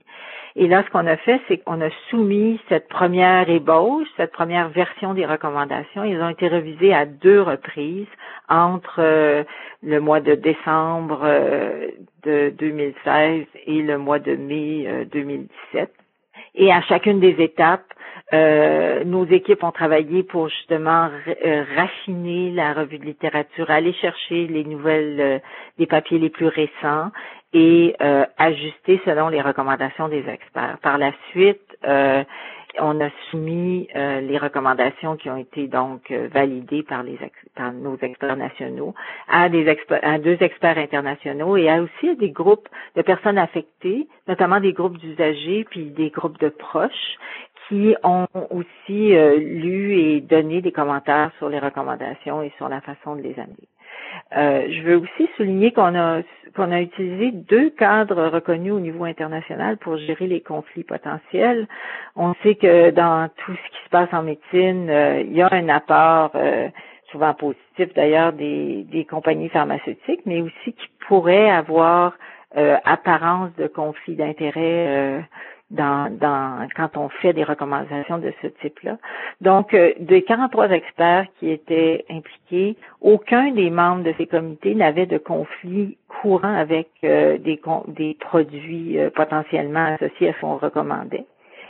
Et 0.61 0.67
là, 0.67 0.83
ce 0.85 0.91
qu'on 0.91 1.07
a 1.07 1.17
fait, 1.17 1.41
c'est 1.47 1.59
qu'on 1.59 1.81
a 1.81 1.88
soumis 2.11 2.59
cette 2.69 2.88
première 2.88 3.49
ébauche, 3.49 4.09
cette 4.17 4.33
première 4.33 4.69
version 4.71 5.15
des 5.15 5.25
recommandations. 5.25 6.03
Ils 6.03 6.21
ont 6.21 6.31
été 6.31 6.49
revisés 6.49 6.93
à 6.93 7.07
deux 7.07 7.41
reprises 7.41 8.09
entre 8.49 8.97
euh, 8.99 9.45
le 9.85 10.00
mois 10.00 10.19
de 10.19 10.35
décembre 10.35 11.21
euh, 11.23 11.87
de 12.25 12.53
2016 12.59 13.45
et 13.67 13.83
le 13.83 13.99
mois 13.99 14.19
de 14.19 14.35
mai 14.35 15.07
2017. 15.12 15.49
Euh, 15.75 15.87
et 16.57 16.73
à 16.73 16.83
chacune 16.83 17.21
des 17.21 17.37
étapes, 17.38 17.95
nos 18.33 19.25
équipes 19.27 19.62
ont 19.62 19.71
travaillé 19.71 20.23
pour 20.25 20.49
justement 20.49 21.09
raffiner 21.77 22.50
la 22.50 22.73
revue 22.73 22.99
de 22.99 23.05
littérature, 23.05 23.71
aller 23.71 23.93
chercher 23.93 24.49
les 24.49 24.65
nouvelles, 24.65 25.41
les 25.79 25.87
papiers 25.87 26.19
les 26.19 26.31
plus 26.31 26.49
récents 26.49 27.11
et 27.52 27.97
euh, 28.02 28.25
ajuster 28.37 29.00
selon 29.05 29.28
les 29.28 29.40
recommandations 29.40 30.09
des 30.09 30.28
experts. 30.28 30.78
Par 30.83 30.99
la 30.99 31.12
suite, 31.31 31.62
euh, 31.87 32.23
on 32.78 33.00
a 33.00 33.09
soumis 33.31 33.88
euh, 33.97 34.21
les 34.21 34.37
recommandations 34.37 35.17
qui 35.17 35.31
ont 35.31 35.37
été 35.37 35.67
donc 35.67 36.11
euh, 36.11 36.28
validées 36.33 36.83
par 36.83 37.02
les 37.02 37.19
par 37.57 37.73
nos 37.73 37.97
experts 37.97 38.37
nationaux 38.37 38.95
à 39.28 39.49
des 39.49 39.67
à 40.02 40.19
deux 40.19 40.37
experts 40.40 40.78
internationaux 40.78 41.57
et 41.57 41.71
à 41.71 41.83
aussi 41.83 42.11
à 42.11 42.14
des 42.14 42.31
groupes 42.31 42.69
de 42.95 43.02
personnes 43.02 43.38
affectées, 43.38 44.07
notamment 44.28 44.61
des 44.61 44.75
groupes 44.75 44.99
d'usagers 44.99 45.64
puis 45.71 45.87
des 45.87 46.11
groupes 46.11 46.38
de 46.38 46.50
proches 46.50 47.17
qui 47.69 47.95
ont 48.02 48.26
aussi 48.50 49.12
lu 49.37 49.99
et 49.99 50.21
donné 50.23 50.62
des 50.62 50.73
commentaires 50.73 51.31
sur 51.38 51.49
les 51.50 51.59
recommandations 51.59 52.43
et 52.43 52.52
sur 52.57 52.69
la 52.69 52.81
façon 52.81 53.17
de 53.17 53.23
les 53.23 53.38
amener. 53.38 53.69
Euh, 54.37 54.67
je 54.71 54.83
veux 54.83 54.97
aussi 54.97 55.29
souligner 55.37 55.73
qu'on 55.73 55.95
a 55.99 56.23
qu'on 56.57 56.73
a 56.73 56.81
utilisé 56.81 57.31
deux 57.31 57.71
cadres 57.71 58.27
reconnus 58.29 58.73
au 58.73 58.81
niveau 58.81 59.05
international 59.05 59.77
pour 59.79 59.97
gérer 59.97 60.27
les 60.27 60.41
conflits 60.41 60.83
potentiels. 60.83 61.69
On 62.17 62.35
sait 62.43 62.57
que 62.57 62.91
dans 62.91 63.29
tout 63.45 63.53
ce 63.53 63.71
qui 63.71 63.85
se 63.85 63.91
passe 63.91 64.09
en 64.12 64.23
médecine, 64.23 64.88
euh, 64.91 65.21
il 65.21 65.35
y 65.35 65.43
a 65.43 65.49
un 65.53 65.69
apport 65.69 66.33
euh, 66.35 66.69
souvent 67.12 67.33
positif 67.35 67.95
d'ailleurs 67.95 68.33
des, 68.33 68.85
des 68.91 69.05
compagnies 69.05 69.50
pharmaceutiques, 69.50 70.23
mais 70.27 70.43
aussi 70.43 70.73
qui 70.73 70.88
pourrait 71.07 71.50
avoir 71.50 72.15
apparence 72.85 73.55
de 73.57 73.67
conflit 73.67 74.17
d'intérêt 74.17 75.23
dans, 75.71 76.11
dans, 76.11 76.67
quand 76.77 76.97
on 76.97 77.09
fait 77.09 77.33
des 77.33 77.45
recommandations 77.45 78.19
de 78.19 78.33
ce 78.43 78.47
type-là. 78.47 78.97
Donc, 79.41 79.75
euh, 79.75 79.93
des 80.01 80.23
43 80.23 80.71
experts 80.71 81.27
qui 81.39 81.51
étaient 81.51 82.05
impliqués, 82.11 82.77
aucun 83.01 83.51
des 83.51 83.71
membres 83.71 84.05
de 84.05 84.15
ces 84.17 84.27
comités 84.27 84.75
n'avait 84.75 85.07
de 85.07 85.19
conflit 85.19 85.97
courant 86.23 86.55
avec 86.55 86.89
euh, 87.05 87.39
des, 87.39 87.61
des 87.89 88.17
produits 88.19 88.99
euh, 88.99 89.11
potentiellement 89.11 89.95
associés 89.95 90.31
à 90.31 90.33
ce 90.35 90.41
qu'on 90.41 90.57
recommandait. 90.57 91.27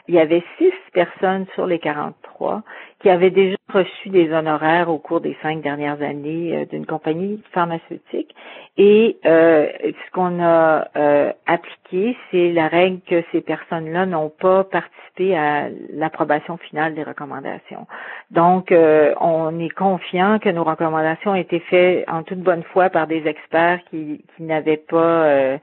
Il 0.09 0.15
y 0.15 0.19
avait 0.19 0.43
six 0.57 0.73
personnes 0.95 1.45
sur 1.55 1.67
les 1.67 1.79
43 1.79 2.63
qui 3.01 3.11
avaient 3.11 3.31
déjà 3.31 3.57
reçu 3.73 4.09
des 4.09 4.33
honoraires 4.33 4.89
au 4.89 4.99
cours 4.99 5.21
des 5.21 5.37
cinq 5.43 5.61
dernières 5.61 6.01
années 6.01 6.57
euh, 6.57 6.65
d'une 6.65 6.87
compagnie 6.87 7.43
pharmaceutique. 7.53 8.35
Et 8.79 9.19
euh, 9.27 9.69
ce 9.85 10.11
qu'on 10.13 10.43
a 10.43 10.89
euh, 10.97 11.33
appliqué, 11.47 12.17
c'est 12.31 12.53
la 12.53 12.69
règle 12.69 13.01
que 13.07 13.23
ces 13.33 13.43
personnes-là 13.43 14.07
n'ont 14.07 14.31
pas 14.31 14.65
participé 14.65 15.37
à 15.37 15.69
l'approbation 15.93 16.57
finale 16.57 16.95
des 16.95 17.03
recommandations. 17.03 17.87
Donc, 18.31 18.73
on 18.73 19.59
est 19.59 19.75
confiant 19.75 20.39
que 20.39 20.49
nos 20.49 20.63
recommandations 20.63 21.33
ont 21.33 21.35
été 21.35 21.59
faites 21.61 22.09
en 22.09 22.23
toute 22.23 22.39
bonne 22.39 22.63
foi 22.63 22.89
par 22.89 23.07
des 23.09 23.27
experts 23.27 23.81
qui, 23.91 24.25
qui 24.37 24.43
n'avaient 24.45 24.77
pas 24.77 25.59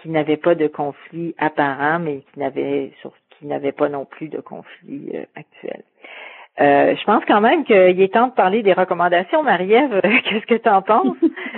qui 0.00 0.10
n'avaient 0.10 0.36
pas 0.36 0.54
de 0.54 0.66
conflit 0.66 1.34
apparent, 1.38 1.98
mais 1.98 2.22
qui 2.32 2.38
n'avaient 2.38 2.92
surtout 3.00 3.16
qui 3.44 3.48
n'avait 3.48 3.72
pas 3.72 3.90
non 3.90 4.06
plus 4.06 4.28
de 4.28 4.40
conflit 4.40 5.10
euh, 5.14 5.24
actuel. 5.36 5.82
Euh, 6.60 6.96
je 6.96 7.04
pense 7.04 7.22
quand 7.26 7.42
même 7.42 7.64
qu'il 7.64 8.00
est 8.00 8.12
temps 8.14 8.28
de 8.28 8.32
parler 8.32 8.62
des 8.62 8.72
recommandations. 8.72 9.42
Marie-Ève, 9.42 10.00
qu'est-ce 10.24 10.46
que 10.46 10.54
tu 10.54 10.68
en 10.68 10.80
penses? 10.80 11.16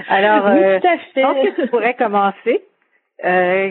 Alors, 0.08 0.46
euh, 0.48 0.80
je 0.82 1.20
pense 1.20 1.36
que 1.36 1.62
tu 1.62 1.68
pourrais 1.68 1.94
commencer. 1.94 2.64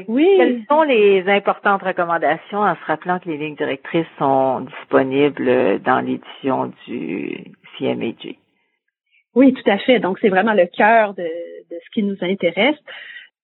oui. 0.07 0.29
Quelles 0.37 0.63
sont 0.69 0.83
les 0.83 1.27
importantes 1.27 1.83
recommandations 1.83 2.59
en 2.59 2.75
se 2.75 2.85
rappelant 2.85 3.19
que 3.19 3.27
les 3.27 3.37
lignes 3.37 3.55
directrices 3.55 4.07
sont 4.17 4.61
disponibles 4.61 5.81
dans 5.81 5.99
l'édition 5.99 6.71
du 6.87 7.51
CMAG? 7.77 8.37
Oui, 9.33 9.53
tout 9.53 9.69
à 9.69 9.77
fait. 9.79 9.99
Donc, 9.99 10.19
c'est 10.21 10.29
vraiment 10.29 10.53
le 10.53 10.67
cœur 10.67 11.15
de, 11.15 11.23
de 11.23 11.79
ce 11.83 11.89
qui 11.91 12.03
nous 12.03 12.17
intéresse. 12.21 12.77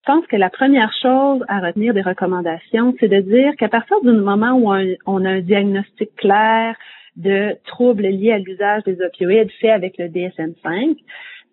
Je 0.04 0.12
pense 0.12 0.26
que 0.26 0.34
la 0.34 0.50
première 0.50 0.92
chose 1.00 1.44
à 1.46 1.60
retenir 1.60 1.94
des 1.94 2.02
recommandations, 2.02 2.92
c'est 2.98 3.06
de 3.06 3.20
dire 3.20 3.54
qu'à 3.56 3.68
partir 3.68 4.00
du 4.02 4.10
moment 4.10 4.54
où 4.54 4.74
on, 5.06 5.24
a 5.24 5.28
un 5.28 5.40
diagnostic 5.40 6.12
clair 6.16 6.74
de 7.14 7.56
troubles 7.66 8.08
liés 8.08 8.32
à 8.32 8.38
l'usage 8.38 8.82
des 8.82 9.00
opioïdes 9.00 9.52
fait 9.60 9.70
avec 9.70 9.98
le 9.98 10.08
DSM-5, 10.08 10.96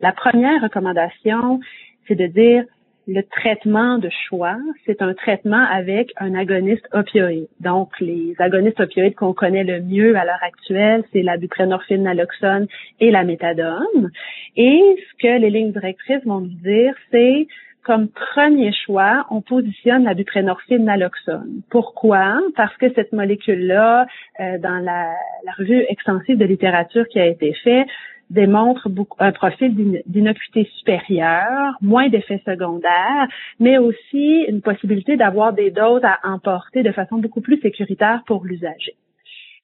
la 0.02 0.14
première 0.14 0.64
recommandation, 0.64 1.60
c'est 2.08 2.16
de 2.16 2.26
dire 2.26 2.64
le 3.08 3.22
traitement 3.22 4.00
de 4.00 4.10
choix, 4.28 4.58
c'est 4.88 5.04
un 5.04 5.14
traitement 5.14 5.64
avec 5.72 6.12
un 6.18 6.34
agoniste 6.34 6.88
opioïde. 6.92 7.48
Donc, 7.60 7.92
les 8.00 8.34
agonistes 8.40 8.80
opioïdes 8.80 9.16
qu'on 9.16 9.34
connaît 9.34 9.64
le 9.64 9.80
mieux 9.80 10.16
à 10.16 10.26
l'heure 10.26 10.42
actuelle, 10.42 11.04
c'est 11.14 11.22
la 11.22 11.38
buprenorphine, 11.38 12.02
naloxone 12.02 12.66
et 13.00 13.12
la 13.12 13.24
méthadone. 13.24 14.10
Et 14.56 14.82
ce 14.98 15.22
que 15.22 15.40
les 15.40 15.52
lignes 15.52 15.72
directrices 15.72 16.26
vont 16.26 16.42
nous 16.42 16.48
dire, 16.64 16.96
c'est 17.12 17.48
comme 17.84 18.10
premier 18.10 18.72
choix, 18.74 19.26
on 19.30 19.42
positionne 19.42 20.04
la 20.04 20.14
buprénorphine 20.14 20.86
naloxone. 20.86 21.62
Pourquoi? 21.70 22.40
Parce 22.56 22.76
que 22.78 22.94
cette 22.94 23.14
molécule-là, 23.14 24.06
euh, 24.40 24.58
dans 24.60 24.84
la, 24.84 25.14
revue 25.58 25.86
extensive 25.90 26.38
de 26.38 26.46
littérature 26.46 27.08
qui 27.08 27.20
a 27.20 27.26
été 27.26 27.54
faite, 27.64 27.88
démontre 28.30 28.88
un 29.18 29.32
profil 29.32 30.02
d'innocuité 30.06 30.70
supérieure, 30.78 31.78
moins 31.82 32.10
d'effets 32.10 32.42
secondaires, 32.46 33.28
mais 33.60 33.78
aussi 33.80 34.46
une 34.48 34.62
possibilité 34.62 35.18
d'avoir 35.18 35.54
des 35.54 35.72
doses 35.72 36.04
à 36.04 36.20
emporter 36.24 36.84
de 36.84 36.92
façon 36.92 37.18
beaucoup 37.18 37.42
plus 37.42 37.60
sécuritaire 37.60 38.22
pour 38.28 38.46
l'usager. 38.46 38.96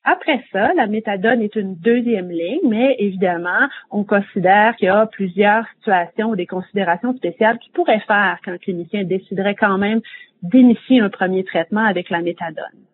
Après 0.07 0.43
ça, 0.51 0.71
la 0.75 0.85
méthadone 0.85 1.41
est 1.41 1.55
une 1.55 1.75
deuxième 1.75 2.29
ligne, 2.29 2.69
mais 2.69 2.95
évidemment, 2.99 3.67
on 3.89 4.03
considère 4.03 4.75
qu'il 4.75 4.85
y 4.85 4.89
a 4.89 5.07
plusieurs 5.07 5.65
situations 5.77 6.29
ou 6.29 6.35
des 6.35 6.45
considérations 6.45 7.15
spéciales 7.15 7.57
qui 7.57 7.71
pourraient 7.71 8.03
faire 8.05 8.37
qu'un 8.45 8.59
clinicien 8.59 9.03
déciderait 9.03 9.55
quand 9.55 9.79
même 9.79 10.01
d'initier 10.43 10.99
un 10.99 11.09
premier 11.09 11.43
traitement 11.43 11.83
avec 11.83 12.11
la 12.11 12.21
méthadone. 12.21 12.85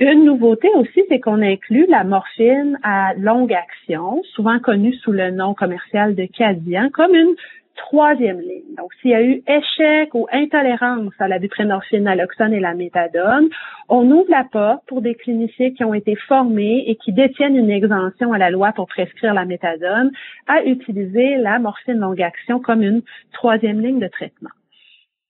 Une 0.00 0.24
nouveauté 0.24 0.68
aussi, 0.74 1.04
c'est 1.08 1.20
qu'on 1.20 1.40
inclut 1.40 1.86
la 1.88 2.02
morphine 2.02 2.80
à 2.82 3.14
longue 3.14 3.52
action, 3.52 4.20
souvent 4.34 4.58
connue 4.58 4.94
sous 4.94 5.12
le 5.12 5.30
nom 5.30 5.54
commercial 5.54 6.16
de 6.16 6.24
Cadian, 6.24 6.88
comme 6.92 7.14
une 7.14 7.36
troisième 7.78 8.40
ligne. 8.40 8.74
Donc, 8.76 8.92
s'il 9.00 9.10
y 9.10 9.14
a 9.14 9.22
eu 9.22 9.42
échec 9.46 10.14
ou 10.14 10.26
intolérance 10.32 11.12
à 11.18 11.28
la 11.28 11.38
buprénorphine, 11.38 12.04
naloxone 12.04 12.52
et 12.52 12.60
la 12.60 12.74
méthadone, 12.74 13.48
on 13.88 14.10
ouvre 14.10 14.28
la 14.28 14.44
porte 14.44 14.84
pour 14.86 15.00
des 15.00 15.14
cliniciens 15.14 15.70
qui 15.70 15.84
ont 15.84 15.94
été 15.94 16.14
formés 16.14 16.84
et 16.86 16.96
qui 16.96 17.12
détiennent 17.12 17.56
une 17.56 17.70
exemption 17.70 18.32
à 18.32 18.38
la 18.38 18.50
loi 18.50 18.72
pour 18.72 18.86
prescrire 18.86 19.32
la 19.32 19.44
méthadone 19.44 20.10
à 20.46 20.62
utiliser 20.64 21.36
la 21.36 21.58
morphine 21.58 21.98
longue 21.98 22.20
action 22.20 22.60
comme 22.60 22.82
une 22.82 23.02
troisième 23.32 23.80
ligne 23.80 24.00
de 24.00 24.08
traitement. 24.08 24.50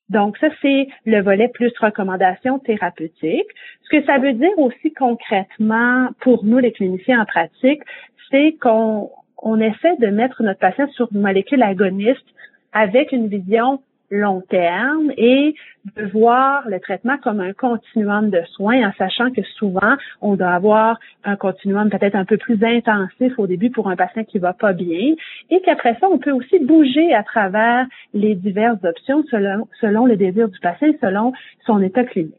Donc, 0.09 0.39
ça, 0.39 0.49
c'est 0.63 0.89
le 1.05 1.21
volet 1.21 1.49
plus 1.49 1.73
recommandation 1.79 2.59
thérapeutique. 2.59 3.49
Ce 3.83 3.91
que 3.91 4.05
ça 4.07 4.19
veut 4.19 4.33
dire 4.33 4.59
aussi 4.59 4.93
concrètement 4.95 6.09
pour 6.21 6.45
nous, 6.45 6.59
les 6.59 6.73
cliniciens 6.73 7.21
en 7.21 7.27
pratique, 7.27 7.83
c'est 8.31 8.57
qu'on 8.61 9.11
on 9.43 9.61
essaie 9.61 9.97
de 9.99 10.09
mettre 10.09 10.43
notre 10.43 10.59
patient 10.59 10.89
sur 10.93 11.09
une 11.13 11.21
molécule 11.21 11.63
agoniste 11.63 12.27
avec 12.73 13.13
une 13.13 13.29
vision 13.29 13.81
long 14.11 14.41
terme 14.49 15.13
et 15.17 15.55
de 15.97 16.05
voir 16.07 16.67
le 16.67 16.81
traitement 16.81 17.19
comme 17.19 17.41
un 17.41 17.53
continuum 17.53 18.31
de 18.31 18.41
soins 18.53 18.89
en 18.89 18.93
sachant 18.97 19.31
que 19.31 19.43
souvent 19.59 19.97
on 20.23 20.35
doit 20.35 20.53
avoir 20.53 20.99
un 21.25 21.37
continuum 21.37 21.91
peut-être 21.91 22.15
un 22.15 22.25
peu 22.25 22.39
plus 22.39 22.63
intensif 22.65 23.39
au 23.39 23.47
début 23.47 23.71
pour 23.71 23.89
un 23.89 23.97
patient 23.97 24.25
qui 24.25 24.39
va 24.39 24.55
pas 24.55 24.73
bien 24.73 25.15
et 25.51 25.61
qu'après 25.61 25.95
ça 26.01 26.09
on 26.11 26.19
peut 26.19 26.33
aussi 26.33 26.59
bouger 26.59 27.13
à 27.15 27.23
travers 27.23 27.87
les 28.15 28.35
diverses 28.35 28.83
options 28.83 29.23
selon, 29.31 29.69
selon 29.81 30.07
le 30.07 30.17
désir 30.17 30.49
du 30.49 30.59
patient 30.61 30.89
selon 31.01 31.33
son 31.67 31.83
état 31.83 32.05
clinique. 32.05 32.35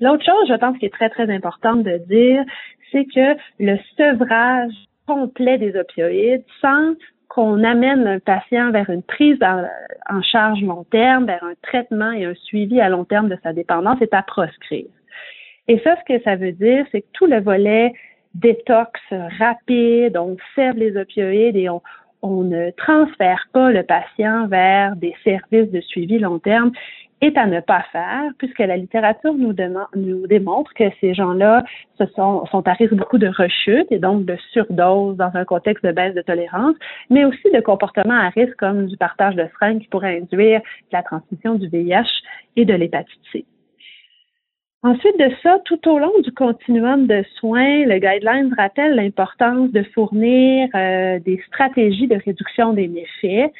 L'autre 0.00 0.24
chose, 0.24 0.48
je 0.48 0.54
pense, 0.54 0.76
qui 0.78 0.86
est 0.86 0.92
très, 0.92 1.10
très 1.10 1.32
importante 1.32 1.84
de 1.84 1.98
dire, 2.08 2.44
c'est 2.90 3.04
que 3.04 3.36
le 3.60 3.78
sevrage 3.96 4.72
complet 5.06 5.58
des 5.58 5.76
opioïdes 5.76 6.44
sans 6.60 6.94
qu'on 7.32 7.64
amène 7.64 8.06
un 8.06 8.18
patient 8.18 8.72
vers 8.72 8.90
une 8.90 9.02
prise 9.02 9.38
en, 9.42 10.20
charge 10.20 10.60
long 10.60 10.84
terme, 10.90 11.24
vers 11.24 11.42
un 11.42 11.54
traitement 11.62 12.12
et 12.12 12.26
un 12.26 12.34
suivi 12.34 12.78
à 12.78 12.90
long 12.90 13.06
terme 13.06 13.30
de 13.30 13.38
sa 13.42 13.54
dépendance 13.54 14.02
est 14.02 14.12
à 14.12 14.22
proscrire. 14.22 14.90
Et 15.66 15.78
ça, 15.78 15.96
ce 15.96 16.12
que 16.12 16.22
ça 16.24 16.36
veut 16.36 16.52
dire, 16.52 16.84
c'est 16.92 17.00
que 17.00 17.06
tout 17.14 17.24
le 17.24 17.40
volet 17.40 17.94
détox 18.34 19.00
rapide, 19.38 20.18
on 20.18 20.36
sève 20.54 20.76
les 20.76 20.94
opioïdes 20.94 21.56
et 21.56 21.70
on, 21.70 21.80
on 22.20 22.42
ne 22.42 22.70
transfère 22.72 23.48
pas 23.54 23.70
le 23.70 23.82
patient 23.82 24.46
vers 24.48 24.94
des 24.96 25.14
services 25.24 25.70
de 25.70 25.80
suivi 25.80 26.18
long 26.18 26.38
terme 26.38 26.72
est 27.22 27.38
à 27.38 27.46
ne 27.46 27.60
pas 27.60 27.84
faire, 27.92 28.30
puisque 28.36 28.58
la 28.58 28.76
littérature 28.76 29.32
nous, 29.32 29.54
nous 29.94 30.26
démontre 30.26 30.74
que 30.74 30.84
ces 31.00 31.14
gens-là 31.14 31.64
sont, 32.14 32.44
sont 32.46 32.68
à 32.68 32.72
risque 32.72 32.94
beaucoup 32.94 33.18
de 33.18 33.28
rechute 33.28 33.86
et 33.90 33.98
donc 33.98 34.24
de 34.24 34.36
surdose 34.52 35.16
dans 35.16 35.30
un 35.34 35.44
contexte 35.44 35.84
de 35.86 35.92
baisse 35.92 36.14
de 36.14 36.22
tolérance, 36.22 36.74
mais 37.10 37.24
aussi 37.24 37.50
de 37.54 37.60
comportements 37.60 38.18
à 38.18 38.28
risque 38.30 38.56
comme 38.56 38.86
du 38.86 38.96
partage 38.96 39.36
de 39.36 39.46
seringues 39.54 39.80
qui 39.80 39.88
pourrait 39.88 40.18
induire 40.18 40.60
la 40.90 41.02
transmission 41.02 41.54
du 41.54 41.68
VIH 41.68 42.10
et 42.56 42.64
de 42.64 42.74
l'hépatite 42.74 43.20
C. 43.32 43.44
Ensuite 44.84 45.16
de 45.16 45.30
ça, 45.44 45.60
tout 45.64 45.88
au 45.88 46.00
long 46.00 46.12
du 46.24 46.32
continuum 46.32 47.06
de 47.06 47.24
soins, 47.36 47.84
le 47.84 47.98
guideline 48.00 48.52
rappelle 48.58 48.96
l'importance 48.96 49.70
de 49.70 49.84
fournir 49.94 50.68
euh, 50.74 51.20
des 51.20 51.40
stratégies 51.46 52.08
de 52.08 52.16
réduction 52.16 52.72
des 52.72 52.88
méfaits 52.88 53.52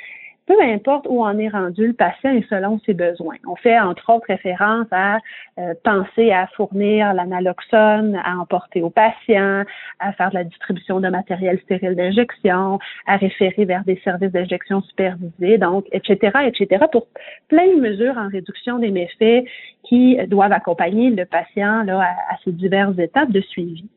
peu 0.47 0.61
importe 0.61 1.07
où 1.09 1.23
en 1.23 1.39
est 1.39 1.49
rendu 1.49 1.87
le 1.89 1.93
patient 1.93 2.33
et 2.33 2.45
selon 2.49 2.81
ses 2.85 2.95
besoins. 2.95 3.37
On 3.47 3.57
fait 3.57 3.79
entre 3.79 4.11
autres 4.13 4.27
référence 4.29 4.87
à 4.91 5.19
euh, 5.59 5.75
penser 5.85 6.33
à 6.33 6.47
fournir 6.49 7.15
l'analoxone 7.15 8.21
à 8.25 8.37
emporter 8.39 8.83
au 8.83 8.91
patient, 8.91 9.65
à 9.99 10.13
faire 10.13 10.31
de 10.31 10.35
la 10.35 10.45
distribution 10.45 11.01
de 11.01 11.09
matériel 11.09 11.61
stérile 11.65 11.95
d'injection, 11.95 12.79
à 13.07 13.17
référer 13.17 13.65
vers 13.65 13.85
des 13.85 14.01
services 14.05 14.33
d'injection 14.33 14.83
supervisés, 14.83 15.59
donc 15.59 15.87
etc., 15.93 16.39
etc., 16.47 16.85
pour 16.91 17.07
plein 17.49 17.67
de 17.75 17.81
mesures 17.81 18.17
en 18.17 18.29
réduction 18.29 18.79
des 18.79 18.91
méfaits 18.91 19.45
qui 19.85 20.17
doivent 20.27 20.53
accompagner 20.53 21.11
le 21.11 21.25
patient 21.25 21.83
là, 21.85 22.01
à, 22.01 22.35
à 22.35 22.37
ces 22.45 22.53
diverses 22.53 22.99
étapes 22.99 23.31
de 23.31 23.41
suivi. 23.41 23.89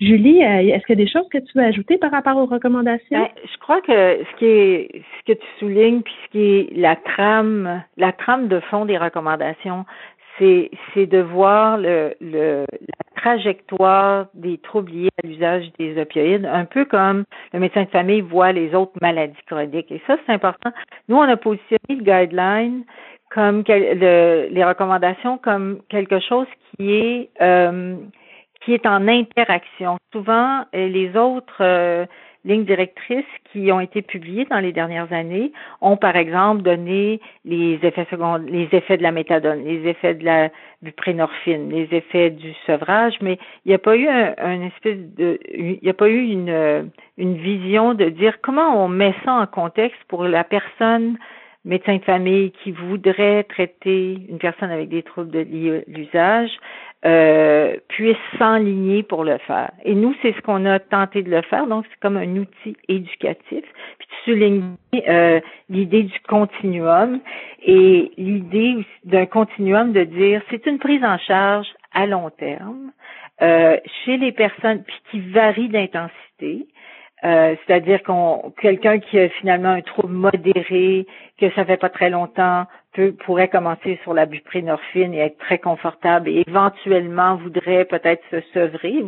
Julie, 0.00 0.44
euh, 0.44 0.60
est-ce 0.60 0.86
qu'il 0.86 0.98
y 0.98 1.02
a 1.02 1.04
des 1.04 1.10
choses 1.10 1.28
que 1.28 1.38
tu 1.38 1.58
veux 1.58 1.64
ajouter 1.64 1.98
par 1.98 2.12
rapport 2.12 2.36
aux 2.36 2.46
recommandations? 2.46 3.18
Ben, 3.18 3.28
je 3.42 3.58
crois 3.58 3.80
que 3.80 3.90
ce 4.24 4.36
qui 4.38 4.46
est 4.46 5.02
ce 5.18 5.32
que 5.32 5.38
tu 5.38 5.46
soulignes, 5.58 6.02
puis 6.02 6.14
ce 6.24 6.30
qui 6.30 6.38
est 6.40 6.76
la 6.76 6.94
trame, 6.94 7.82
la 7.96 8.12
trame 8.12 8.46
de 8.46 8.60
fond 8.60 8.84
des 8.84 8.96
recommandations, 8.96 9.84
c'est 10.38 10.70
c'est 10.94 11.06
de 11.06 11.18
voir 11.18 11.78
le, 11.78 12.14
le 12.20 12.64
la 12.70 13.20
trajectoire 13.20 14.26
des 14.34 14.58
troubles 14.58 14.92
liés 14.92 15.08
à 15.20 15.26
l'usage 15.26 15.64
des 15.80 16.00
opioïdes, 16.00 16.46
un 16.46 16.64
peu 16.64 16.84
comme 16.84 17.24
le 17.52 17.58
médecin 17.58 17.82
de 17.82 17.88
famille 17.88 18.20
voit 18.20 18.52
les 18.52 18.76
autres 18.76 18.92
maladies 19.02 19.34
chroniques. 19.48 19.90
Et 19.90 20.00
ça, 20.06 20.16
c'est 20.24 20.32
important. 20.32 20.70
Nous, 21.08 21.16
on 21.16 21.22
a 21.22 21.36
positionné 21.36 21.78
le 21.88 22.04
guideline 22.04 22.84
comme 23.30 23.64
le, 23.66 24.48
les 24.48 24.64
recommandations 24.64 25.38
comme 25.38 25.80
quelque 25.88 26.20
chose 26.20 26.46
qui 26.76 26.92
est 26.92 27.30
euh, 27.42 27.96
qui 28.68 28.74
est 28.74 28.84
en 28.84 29.08
interaction. 29.08 29.96
Souvent, 30.12 30.60
euh, 30.74 30.88
les 30.88 31.16
autres 31.16 31.62
euh, 31.62 32.04
lignes 32.44 32.66
directrices 32.66 33.24
qui 33.50 33.72
ont 33.72 33.80
été 33.80 34.02
publiées 34.02 34.44
dans 34.44 34.58
les 34.58 34.72
dernières 34.72 35.10
années 35.10 35.52
ont, 35.80 35.96
par 35.96 36.16
exemple, 36.16 36.60
donné 36.60 37.18
les 37.46 37.78
effets 37.82 38.06
secondaires, 38.10 38.46
les 38.46 38.68
effets 38.72 38.98
de 38.98 39.02
la 39.02 39.10
méthadone, 39.10 39.64
les 39.64 39.88
effets 39.88 40.12
de 40.12 40.22
la 40.22 40.50
buprenorphine, 40.82 41.70
les 41.70 41.88
effets 41.92 42.28
du 42.28 42.52
sevrage, 42.66 43.14
mais 43.22 43.38
il 43.64 43.70
n'y 43.70 43.74
a 43.74 43.78
pas 43.78 43.96
eu 43.96 44.06
un, 44.06 44.60
espèce 44.60 44.98
de, 45.16 45.40
il 45.50 45.78
n'y 45.82 45.88
a 45.88 45.94
pas 45.94 46.10
eu 46.10 46.20
une 46.20 47.36
vision 47.38 47.94
de 47.94 48.10
dire 48.10 48.42
comment 48.42 48.84
on 48.84 48.88
met 48.88 49.14
ça 49.24 49.32
en 49.32 49.46
contexte 49.46 50.00
pour 50.08 50.24
la 50.24 50.44
personne 50.44 51.16
médecin 51.64 51.96
de 51.96 52.04
famille 52.04 52.52
qui 52.62 52.72
voudrait 52.72 53.44
traiter 53.44 54.18
une 54.28 54.38
personne 54.38 54.70
avec 54.70 54.88
des 54.88 55.02
troubles 55.02 55.30
de 55.30 55.84
l'usage, 55.86 56.50
euh, 57.04 57.76
puisse 57.88 58.16
s'enligner 58.38 59.04
pour 59.04 59.22
le 59.22 59.38
faire. 59.38 59.70
Et 59.84 59.94
nous, 59.94 60.16
c'est 60.20 60.34
ce 60.34 60.40
qu'on 60.40 60.64
a 60.64 60.80
tenté 60.80 61.22
de 61.22 61.30
le 61.30 61.42
faire, 61.42 61.68
donc 61.68 61.84
c'est 61.88 62.00
comme 62.00 62.16
un 62.16 62.36
outil 62.36 62.76
éducatif. 62.88 63.64
Puis 63.98 64.08
tu 64.08 64.32
soulignes 64.32 64.74
euh, 65.06 65.40
l'idée 65.68 66.02
du 66.02 66.20
continuum 66.28 67.20
et 67.64 68.10
l'idée 68.16 68.84
d'un 69.04 69.26
continuum 69.26 69.92
de 69.92 70.02
dire 70.02 70.42
c'est 70.50 70.66
une 70.66 70.78
prise 70.78 71.04
en 71.04 71.18
charge 71.18 71.68
à 71.94 72.06
long 72.06 72.30
terme 72.30 72.90
euh, 73.42 73.76
chez 74.04 74.16
les 74.16 74.32
personnes 74.32 74.82
puis 74.82 74.96
qui 75.12 75.20
varie 75.20 75.68
d'intensité. 75.68 76.66
Euh, 77.24 77.56
c'est-à-dire 77.66 78.02
qu'on 78.04 78.52
quelqu'un 78.60 79.00
qui 79.00 79.18
a 79.18 79.28
finalement 79.28 79.70
un 79.70 79.80
trouble 79.80 80.12
modéré, 80.12 81.06
que 81.40 81.50
ça 81.52 81.64
fait 81.64 81.76
pas 81.76 81.88
très 81.88 82.10
longtemps, 82.10 82.66
peut, 82.92 83.12
pourrait 83.24 83.48
commencer 83.48 83.98
sur 84.02 84.14
la 84.14 84.26
buprenorphine 84.26 85.14
et 85.14 85.18
être 85.18 85.38
très 85.38 85.58
confortable 85.58 86.28
et 86.28 86.44
éventuellement 86.46 87.36
voudrait 87.36 87.84
peut-être 87.86 88.22
se 88.30 88.40
sevrer. 88.52 89.04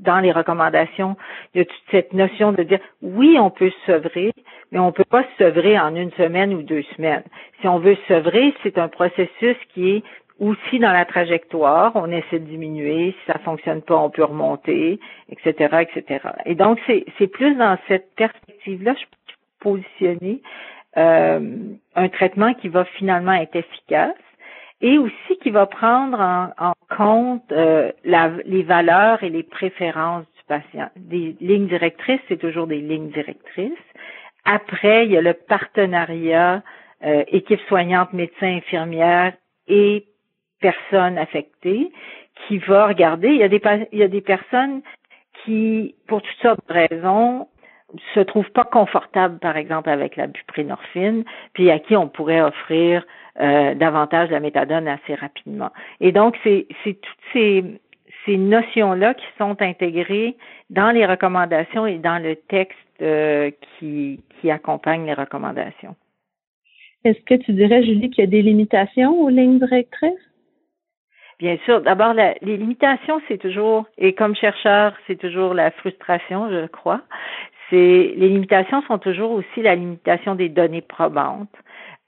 Dans 0.00 0.18
les 0.18 0.32
recommandations, 0.32 1.16
il 1.54 1.58
y 1.58 1.60
a 1.62 1.64
toute 1.64 1.84
cette 1.90 2.12
notion 2.12 2.52
de 2.52 2.62
dire 2.64 2.80
oui, 3.00 3.36
on 3.38 3.50
peut 3.50 3.70
se 3.70 3.92
sevrer, 3.92 4.32
mais 4.72 4.80
on 4.80 4.90
peut 4.90 5.04
pas 5.04 5.22
se 5.22 5.44
sevrer 5.44 5.78
en 5.78 5.94
une 5.94 6.12
semaine 6.12 6.54
ou 6.54 6.62
deux 6.62 6.82
semaines. 6.96 7.24
Si 7.60 7.68
on 7.68 7.78
veut 7.78 7.94
se 7.94 8.14
sevrer, 8.14 8.54
c'est 8.62 8.78
un 8.78 8.88
processus 8.88 9.56
qui 9.72 9.90
est 9.90 10.02
aussi 10.42 10.80
dans 10.80 10.90
la 10.92 11.04
trajectoire, 11.04 11.92
on 11.94 12.10
essaie 12.10 12.40
de 12.40 12.46
diminuer, 12.46 13.12
si 13.12 13.32
ça 13.32 13.38
fonctionne 13.38 13.80
pas, 13.80 13.96
on 13.96 14.10
peut 14.10 14.24
remonter, 14.24 14.98
etc., 15.28 15.86
etc. 15.88 16.28
Et 16.46 16.56
donc, 16.56 16.80
c'est, 16.86 17.26
plus 17.28 17.54
dans 17.54 17.78
cette 17.86 18.12
perspective-là, 18.16 18.94
je 18.94 19.04
peux 19.04 19.34
positionner 19.60 20.42
euh, 20.96 21.56
un 21.94 22.08
traitement 22.08 22.54
qui 22.54 22.68
va 22.68 22.84
finalement 22.84 23.34
être 23.34 23.54
efficace 23.54 24.16
et 24.80 24.98
aussi 24.98 25.38
qui 25.40 25.50
va 25.50 25.66
prendre 25.66 26.20
en, 26.58 26.72
compte 26.94 27.50
euh, 27.52 27.92
la, 28.04 28.32
les 28.44 28.64
valeurs 28.64 29.22
et 29.22 29.30
les 29.30 29.44
préférences 29.44 30.24
du 30.36 30.42
patient. 30.48 30.90
Des 30.96 31.36
lignes 31.40 31.68
directrices, 31.68 32.20
c'est 32.28 32.36
toujours 32.36 32.66
des 32.66 32.80
lignes 32.80 33.10
directrices. 33.10 33.72
Après, 34.44 35.06
il 35.06 35.12
y 35.12 35.16
a 35.16 35.22
le 35.22 35.34
partenariat 35.34 36.64
euh, 37.04 37.22
équipe 37.28 37.60
soignante, 37.68 38.12
médecin, 38.12 38.56
infirmière 38.56 39.34
et 39.68 40.04
personnes 40.68 41.18
affectées 41.18 41.92
qui 42.46 42.58
va 42.58 42.86
regarder. 42.86 43.28
Il 43.28 43.36
y 43.36 43.42
a 43.42 43.48
des, 43.48 43.60
il 43.92 43.98
y 43.98 44.02
a 44.02 44.08
des 44.08 44.20
personnes 44.20 44.80
qui, 45.44 45.94
pour 46.06 46.22
toutes 46.22 46.40
sortes 46.40 46.60
de 46.68 46.74
raisons, 46.74 47.48
se 48.14 48.20
trouvent 48.20 48.50
pas 48.52 48.64
confortables, 48.64 49.38
par 49.38 49.56
exemple, 49.56 49.90
avec 49.90 50.16
la 50.16 50.26
buprenorphine, 50.26 51.24
puis 51.52 51.70
à 51.70 51.78
qui 51.78 51.94
on 51.96 52.08
pourrait 52.08 52.40
offrir 52.40 53.04
euh, 53.40 53.74
davantage 53.74 54.30
la 54.30 54.40
méthadone 54.40 54.88
assez 54.88 55.14
rapidement. 55.14 55.70
Et 56.00 56.12
donc, 56.12 56.38
c'est, 56.42 56.66
c'est 56.82 56.94
toutes 56.94 57.24
ces, 57.32 57.64
ces 58.24 58.36
notions-là 58.38 59.14
qui 59.14 59.26
sont 59.38 59.60
intégrées 59.60 60.36
dans 60.70 60.90
les 60.90 61.04
recommandations 61.04 61.86
et 61.86 61.98
dans 61.98 62.22
le 62.22 62.36
texte 62.36 62.78
euh, 63.02 63.50
qui, 63.78 64.20
qui 64.40 64.50
accompagne 64.50 65.04
les 65.06 65.14
recommandations. 65.14 65.96
Est-ce 67.04 67.20
que 67.24 67.34
tu 67.34 67.52
dirais, 67.52 67.82
Julie, 67.82 68.10
qu'il 68.10 68.24
y 68.24 68.26
a 68.26 68.30
des 68.30 68.42
limitations 68.42 69.20
aux 69.20 69.28
lignes 69.28 69.58
directrices? 69.58 70.31
Bien 71.38 71.56
sûr. 71.64 71.80
D'abord, 71.80 72.14
les 72.14 72.56
limitations, 72.56 73.20
c'est 73.28 73.38
toujours, 73.38 73.86
et 73.98 74.14
comme 74.14 74.34
chercheur, 74.34 74.94
c'est 75.06 75.16
toujours 75.16 75.54
la 75.54 75.70
frustration, 75.70 76.50
je 76.50 76.66
crois. 76.66 77.00
C'est 77.70 78.12
les 78.16 78.28
limitations 78.28 78.82
sont 78.82 78.98
toujours 78.98 79.32
aussi 79.32 79.62
la 79.62 79.74
limitation 79.74 80.34
des 80.34 80.48
données 80.48 80.82
probantes. 80.82 81.54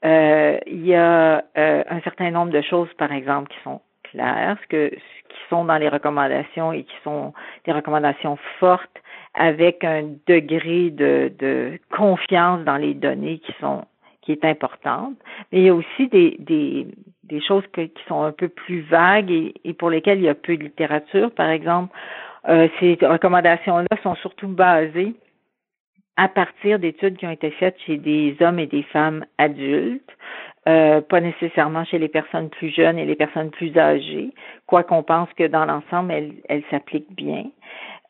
Euh, 0.05 0.59
il 0.67 0.85
y 0.85 0.93
a 0.93 1.43
euh, 1.57 1.83
un 1.89 1.99
certain 2.01 2.29
nombre 2.31 2.51
de 2.51 2.61
choses, 2.61 2.89
par 2.97 3.11
exemple, 3.11 3.49
qui 3.49 3.59
sont 3.63 3.81
claires, 4.03 4.57
ce 4.63 4.67
que, 4.67 4.89
qui 4.89 5.39
sont 5.49 5.65
dans 5.65 5.77
les 5.77 5.89
recommandations 5.89 6.71
et 6.71 6.83
qui 6.83 6.95
sont 7.03 7.33
des 7.65 7.71
recommandations 7.71 8.37
fortes 8.59 9.01
avec 9.33 9.83
un 9.83 10.03
degré 10.27 10.91
de, 10.91 11.31
de 11.39 11.79
confiance 11.95 12.63
dans 12.63 12.77
les 12.77 12.93
données 12.93 13.39
qui 13.39 13.53
sont 13.59 13.85
qui 14.25 14.31
est 14.31 14.43
importante, 14.43 15.17
mais 15.51 15.59
il 15.59 15.65
y 15.65 15.69
a 15.69 15.75
aussi 15.75 16.07
des, 16.07 16.35
des, 16.39 16.87
des 17.29 17.41
choses 17.41 17.63
qui 17.73 17.91
sont 18.07 18.23
un 18.23 18.31
peu 18.31 18.49
plus 18.49 18.81
vagues 18.81 19.31
et, 19.31 19.53
et, 19.63 19.73
pour 19.73 19.89
lesquelles 19.89 20.19
il 20.19 20.25
y 20.25 20.29
a 20.29 20.35
peu 20.35 20.57
de 20.57 20.63
littérature. 20.63 21.31
Par 21.31 21.49
exemple, 21.49 21.95
euh, 22.47 22.67
ces 22.79 22.97
recommandations-là 23.01 23.97
sont 24.03 24.15
surtout 24.15 24.47
basées 24.47 25.15
à 26.17 26.27
partir 26.27 26.79
d'études 26.79 27.17
qui 27.17 27.25
ont 27.25 27.31
été 27.31 27.51
faites 27.51 27.77
chez 27.85 27.97
des 27.97 28.37
hommes 28.39 28.59
et 28.59 28.67
des 28.67 28.83
femmes 28.83 29.25
adultes, 29.37 30.09
euh, 30.67 31.01
pas 31.01 31.19
nécessairement 31.19 31.83
chez 31.85 31.99
les 31.99 32.07
personnes 32.07 32.49
plus 32.49 32.69
jeunes 32.69 32.97
et 32.97 33.05
les 33.05 33.15
personnes 33.15 33.51
plus 33.51 33.77
âgées, 33.77 34.31
quoi 34.65 34.83
qu'on 34.83 35.03
pense 35.03 35.29
que 35.33 35.45
dans 35.47 35.65
l'ensemble, 35.65 36.13
elles, 36.13 36.33
elles 36.47 36.63
s'appliquent 36.71 37.13
bien. 37.15 37.45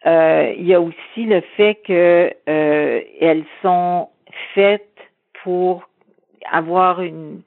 Euh, 0.06 0.54
il 0.58 0.66
y 0.66 0.74
a 0.74 0.82
aussi 0.82 1.26
le 1.26 1.42
fait 1.58 1.76
que 1.86 2.32
euh, 2.48 3.02
elles 3.20 3.46
sont 3.64 4.10
faites 4.54 4.88
pour 5.44 5.90
avoir 6.52 7.02
une, 7.02 7.42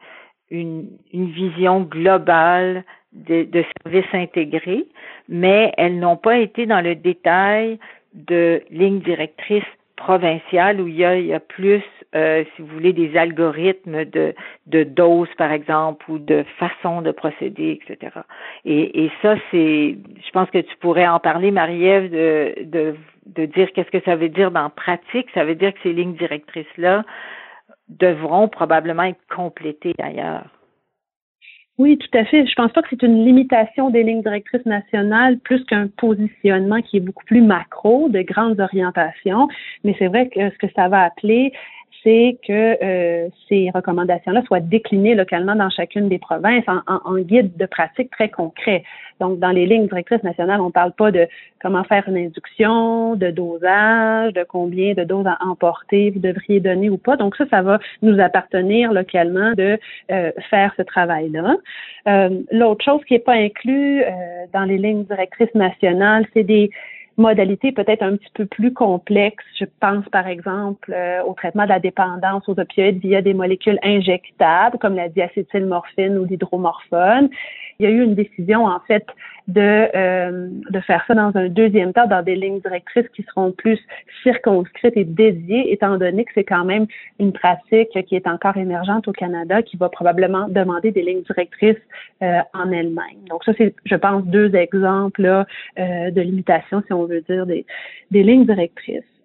une, 0.50 0.88
une 1.12 1.30
vision 1.30 1.80
globale 1.80 2.84
de, 3.12 3.44
de 3.44 3.64
services 3.82 4.12
intégrés, 4.12 4.86
mais 5.28 5.72
elles 5.76 5.98
n'ont 5.98 6.16
pas 6.16 6.38
été 6.38 6.66
dans 6.66 6.80
le 6.80 6.94
détail 6.94 7.78
de 8.14 8.62
lignes 8.70 9.00
directrices 9.00 9.64
provinciales 9.96 10.80
où 10.80 10.86
il 10.86 10.94
y 10.94 11.04
a, 11.04 11.16
il 11.18 11.26
y 11.26 11.34
a 11.34 11.40
plus, 11.40 11.82
euh, 12.14 12.44
si 12.54 12.62
vous 12.62 12.68
voulez, 12.68 12.92
des 12.92 13.16
algorithmes 13.16 14.04
de, 14.04 14.32
de 14.66 14.84
doses, 14.84 15.34
par 15.36 15.52
exemple, 15.52 16.08
ou 16.08 16.18
de 16.18 16.44
façon 16.58 17.02
de 17.02 17.10
procéder, 17.10 17.80
etc. 17.82 18.12
Et, 18.64 19.04
et 19.04 19.10
ça, 19.20 19.34
c'est, 19.50 19.96
je 20.24 20.30
pense 20.32 20.48
que 20.50 20.58
tu 20.58 20.76
pourrais 20.76 21.08
en 21.08 21.18
parler, 21.18 21.50
Marie-Ève, 21.50 22.10
de, 22.10 22.54
de, 22.64 22.94
de 23.26 23.46
dire 23.46 23.72
qu'est-ce 23.72 23.90
que 23.90 24.04
ça 24.04 24.16
veut 24.16 24.28
dire 24.28 24.50
dans 24.52 24.70
pratique. 24.70 25.28
Ça 25.34 25.44
veut 25.44 25.56
dire 25.56 25.74
que 25.74 25.80
ces 25.82 25.92
lignes 25.92 26.14
directrices-là 26.14 27.04
devront 27.88 28.48
probablement 28.48 29.04
être 29.04 29.20
complétées 29.34 29.94
ailleurs. 29.98 30.48
Oui, 31.78 31.96
tout 31.96 32.18
à 32.18 32.24
fait. 32.24 32.44
Je 32.44 32.54
pense 32.56 32.72
pas 32.72 32.82
que 32.82 32.88
c'est 32.90 33.02
une 33.04 33.24
limitation 33.24 33.88
des 33.88 34.02
lignes 34.02 34.22
directrices 34.22 34.66
nationales 34.66 35.38
plus 35.38 35.64
qu'un 35.64 35.86
positionnement 35.86 36.82
qui 36.82 36.96
est 36.96 37.00
beaucoup 37.00 37.24
plus 37.24 37.40
macro, 37.40 38.08
de 38.08 38.22
grandes 38.22 38.58
orientations. 38.58 39.46
Mais 39.84 39.94
c'est 39.96 40.08
vrai 40.08 40.28
que 40.28 40.50
ce 40.50 40.58
que 40.58 40.66
ça 40.74 40.88
va 40.88 41.04
appeler, 41.04 41.52
que 42.46 42.76
euh, 42.82 43.28
ces 43.48 43.70
recommandations-là 43.74 44.42
soient 44.46 44.60
déclinées 44.60 45.14
localement 45.14 45.54
dans 45.54 45.70
chacune 45.70 46.08
des 46.08 46.18
provinces 46.18 46.64
en, 46.66 47.18
guide 47.18 47.56
de 47.56 47.66
pratique 47.66 48.10
très 48.10 48.28
concret. 48.28 48.82
Donc, 49.20 49.38
dans 49.40 49.50
les 49.50 49.66
lignes 49.66 49.88
directrices 49.88 50.22
nationales, 50.22 50.60
on 50.60 50.66
ne 50.66 50.72
parle 50.72 50.92
pas 50.92 51.10
de 51.10 51.26
comment 51.60 51.82
faire 51.84 52.04
une 52.08 52.16
induction, 52.16 53.16
de 53.16 53.30
dosage, 53.30 54.32
de 54.32 54.44
combien 54.44 54.94
de 54.94 55.04
doses 55.04 55.26
à 55.26 55.38
emporter 55.44 56.10
vous 56.10 56.20
devriez 56.20 56.60
donner 56.60 56.88
ou 56.88 56.98
pas. 56.98 57.16
Donc, 57.16 57.36
ça, 57.36 57.44
ça 57.50 57.62
va 57.62 57.78
nous 58.02 58.20
appartenir 58.20 58.92
localement 58.92 59.52
de 59.54 59.78
euh, 60.10 60.32
faire 60.50 60.72
ce 60.76 60.82
travail-là. 60.82 61.56
Euh, 62.06 62.30
L'autre 62.52 62.84
chose 62.84 63.04
qui 63.06 63.14
n'est 63.14 63.20
pas 63.20 63.34
inclus 63.34 64.02
euh, 64.02 64.08
dans 64.52 64.64
les 64.64 64.78
lignes 64.78 65.04
directrices 65.04 65.54
nationales, 65.54 66.26
c'est 66.32 66.44
des 66.44 66.70
modalités 67.18 67.72
peut-être 67.72 68.02
un 68.02 68.16
petit 68.16 68.30
peu 68.34 68.46
plus 68.46 68.72
complexes. 68.72 69.44
Je 69.58 69.64
pense 69.80 70.08
par 70.10 70.26
exemple 70.26 70.92
euh, 70.92 71.22
au 71.24 71.34
traitement 71.34 71.64
de 71.64 71.68
la 71.68 71.80
dépendance 71.80 72.48
aux 72.48 72.58
opioïdes 72.58 73.00
via 73.00 73.20
des 73.20 73.34
molécules 73.34 73.78
injectables 73.82 74.78
comme 74.78 74.94
la 74.94 75.08
diacétylmorphine 75.08 76.16
ou 76.18 76.24
l'hydromorphone. 76.24 77.28
Il 77.78 77.84
y 77.84 77.86
a 77.86 77.90
eu 77.90 78.02
une 78.02 78.14
décision 78.14 78.66
en 78.66 78.80
fait 78.80 79.06
de 79.48 79.88
euh, 79.96 80.48
de 80.70 80.80
faire 80.80 81.02
ça 81.08 81.14
dans 81.14 81.32
un 81.34 81.48
deuxième 81.48 81.92
temps 81.92 82.06
dans 82.06 82.22
des 82.22 82.36
lignes 82.36 82.60
directrices 82.60 83.08
qui 83.14 83.22
seront 83.24 83.50
plus 83.52 83.78
circonscrites 84.22 84.96
et 84.96 85.04
dédiées, 85.04 85.72
étant 85.72 85.96
donné 85.96 86.24
que 86.24 86.32
c'est 86.34 86.44
quand 86.44 86.64
même 86.64 86.86
une 87.18 87.32
pratique 87.32 87.88
qui 88.06 88.14
est 88.14 88.26
encore 88.26 88.56
émergente 88.56 89.08
au 89.08 89.12
Canada, 89.12 89.62
qui 89.62 89.76
va 89.76 89.88
probablement 89.88 90.48
demander 90.48 90.90
des 90.90 91.02
lignes 91.02 91.22
directrices 91.22 91.76
euh, 92.22 92.40
en 92.52 92.70
elle-même. 92.70 93.24
Donc 93.30 93.42
ça, 93.44 93.52
c'est, 93.56 93.74
je 93.84 93.96
pense, 93.96 94.24
deux 94.24 94.54
exemples 94.54 95.22
là, 95.22 95.46
euh, 95.78 96.10
de 96.10 96.20
limitations, 96.20 96.82
si 96.86 96.92
on 96.92 97.04
veut 97.06 97.22
dire, 97.22 97.46
des, 97.46 97.64
des 98.10 98.22
lignes 98.22 98.44
directrices. 98.44 99.17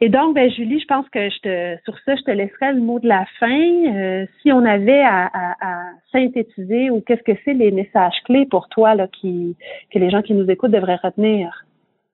Et 0.00 0.08
donc, 0.08 0.34
ben, 0.34 0.48
Julie, 0.48 0.78
je 0.78 0.86
pense 0.86 1.08
que 1.08 1.28
je 1.28 1.38
te, 1.40 1.82
sur 1.84 1.98
ça, 2.04 2.14
je 2.14 2.22
te 2.22 2.30
laisserai 2.30 2.72
le 2.72 2.80
mot 2.80 3.00
de 3.00 3.08
la 3.08 3.24
fin. 3.40 3.50
Euh, 3.50 4.26
si 4.40 4.52
on 4.52 4.64
avait 4.64 5.02
à, 5.02 5.28
à, 5.34 5.84
synthétiser 6.12 6.90
ou 6.90 7.00
qu'est-ce 7.00 7.22
que 7.24 7.36
c'est 7.44 7.54
les 7.54 7.72
messages 7.72 8.14
clés 8.24 8.46
pour 8.46 8.68
toi 8.68 8.94
là, 8.94 9.08
qui, 9.08 9.56
que 9.92 9.98
les 9.98 10.10
gens 10.10 10.22
qui 10.22 10.34
nous 10.34 10.48
écoutent 10.48 10.70
devraient 10.70 11.00
retenir? 11.02 11.64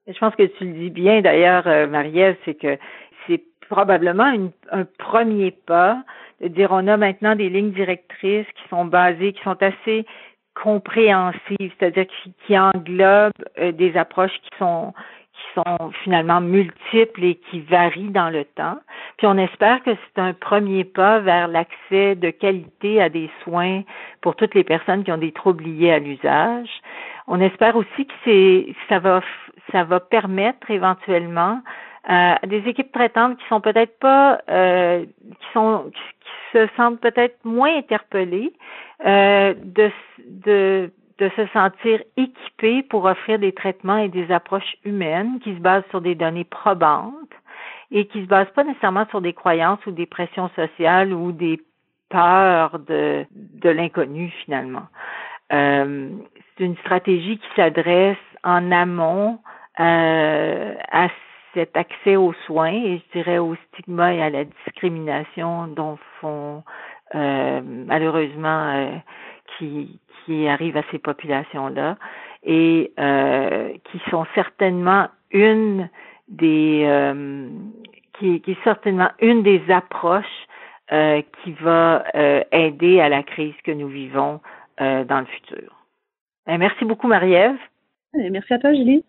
Je 0.07 0.17
pense 0.17 0.35
que 0.35 0.43
tu 0.43 0.65
le 0.65 0.73
dis 0.73 0.89
bien 0.89 1.21
d'ailleurs, 1.21 1.67
euh, 1.67 1.85
Marielle, 1.85 2.37
c'est 2.43 2.55
que 2.55 2.77
c'est 3.27 3.43
probablement 3.69 4.31
une, 4.31 4.51
un 4.71 4.85
premier 4.97 5.51
pas 5.51 6.03
de 6.41 6.47
dire 6.47 6.69
on 6.71 6.87
a 6.87 6.97
maintenant 6.97 7.35
des 7.35 7.49
lignes 7.49 7.71
directrices 7.71 8.47
qui 8.47 8.69
sont 8.69 8.85
basées, 8.85 9.33
qui 9.33 9.41
sont 9.43 9.61
assez 9.61 10.05
compréhensives, 10.55 11.71
c'est-à-dire 11.79 12.05
qui, 12.07 12.33
qui 12.45 12.57
englobent 12.57 13.31
euh, 13.59 13.71
des 13.71 13.95
approches 13.95 14.37
qui 14.41 14.57
sont 14.57 14.93
sont 15.55 15.91
finalement 16.03 16.41
multiples 16.41 17.23
et 17.23 17.35
qui 17.35 17.61
varient 17.61 18.11
dans 18.11 18.29
le 18.29 18.45
temps. 18.45 18.77
Puis 19.17 19.27
on 19.27 19.37
espère 19.37 19.81
que 19.83 19.91
c'est 19.95 20.21
un 20.21 20.33
premier 20.33 20.83
pas 20.83 21.19
vers 21.19 21.47
l'accès 21.47 22.15
de 22.15 22.29
qualité 22.29 23.01
à 23.01 23.09
des 23.09 23.29
soins 23.43 23.81
pour 24.21 24.35
toutes 24.35 24.53
les 24.53 24.63
personnes 24.63 25.03
qui 25.03 25.11
ont 25.11 25.17
des 25.17 25.31
troubles 25.31 25.63
liés 25.63 25.91
à 25.91 25.99
l'usage. 25.99 26.69
On 27.27 27.39
espère 27.39 27.75
aussi 27.75 28.05
que 28.05 28.13
c'est 28.23 28.75
ça 28.89 28.99
va 28.99 29.21
ça 29.71 29.83
va 29.83 29.99
permettre 29.99 30.69
éventuellement 30.69 31.61
euh, 32.09 32.35
à 32.41 32.45
des 32.45 32.59
équipes 32.67 32.91
traitantes 32.91 33.37
qui 33.39 33.47
sont 33.47 33.61
peut-être 33.61 33.97
pas 33.99 34.39
euh, 34.49 35.05
qui 35.05 35.47
sont 35.53 35.91
qui 35.91 36.57
se 36.57 36.67
sentent 36.77 36.99
peut-être 36.99 37.37
moins 37.43 37.75
interpellées 37.75 38.53
euh, 39.05 39.55
de 39.63 39.89
de 40.19 40.91
de 41.19 41.29
se 41.35 41.47
sentir 41.47 42.01
équipé 42.17 42.83
pour 42.83 43.05
offrir 43.05 43.39
des 43.39 43.53
traitements 43.53 43.97
et 43.97 44.09
des 44.09 44.31
approches 44.31 44.75
humaines 44.83 45.39
qui 45.43 45.55
se 45.55 45.59
basent 45.59 45.85
sur 45.89 46.01
des 46.01 46.15
données 46.15 46.43
probantes 46.43 47.13
et 47.91 48.07
qui 48.07 48.21
se 48.21 48.27
basent 48.27 48.51
pas 48.55 48.63
nécessairement 48.63 49.05
sur 49.09 49.21
des 49.21 49.33
croyances 49.33 49.85
ou 49.85 49.91
des 49.91 50.05
pressions 50.05 50.49
sociales 50.55 51.13
ou 51.13 51.31
des 51.31 51.61
peurs 52.09 52.79
de, 52.79 53.25
de 53.31 53.69
l'inconnu 53.69 54.33
finalement. 54.43 54.87
Euh, 55.53 56.09
c'est 56.57 56.65
une 56.65 56.77
stratégie 56.77 57.37
qui 57.37 57.47
s'adresse 57.55 58.17
en 58.43 58.71
amont 58.71 59.39
euh, 59.79 60.73
à 60.91 61.07
cet 61.53 61.77
accès 61.77 62.15
aux 62.15 62.33
soins 62.45 62.71
et 62.71 62.97
je 62.97 63.19
dirais 63.19 63.37
au 63.37 63.55
stigma 63.55 64.13
et 64.13 64.21
à 64.21 64.29
la 64.29 64.43
discrimination 64.43 65.67
dont 65.67 65.97
font 66.19 66.63
euh, 67.15 67.61
malheureusement 67.63 68.73
euh, 68.73 68.91
qui, 69.57 69.99
qui 70.25 70.47
arrivent 70.47 70.77
à 70.77 70.83
ces 70.91 70.99
populations-là 70.99 71.97
et 72.43 72.91
euh, 72.99 73.69
qui 73.91 74.01
sont 74.09 74.25
certainement 74.35 75.07
une 75.31 75.89
des 76.27 76.83
euh, 76.85 77.47
qui, 78.19 78.41
qui, 78.41 78.51
est 78.51 78.63
certainement 78.63 79.09
une 79.19 79.43
des 79.43 79.61
approches 79.69 80.25
euh, 80.91 81.23
qui 81.43 81.51
va 81.53 82.05
euh, 82.15 82.43
aider 82.51 82.99
à 82.99 83.09
la 83.09 83.23
crise 83.23 83.55
que 83.63 83.71
nous 83.71 83.87
vivons 83.87 84.39
euh, 84.81 85.03
dans 85.03 85.19
le 85.19 85.25
futur. 85.25 85.83
Ben, 86.45 86.59
merci 86.59 86.85
beaucoup, 86.85 87.07
Marie-Ève. 87.07 87.57
Merci 88.13 88.53
à 88.53 88.59
toi, 88.59 88.71
Julie. 88.71 89.03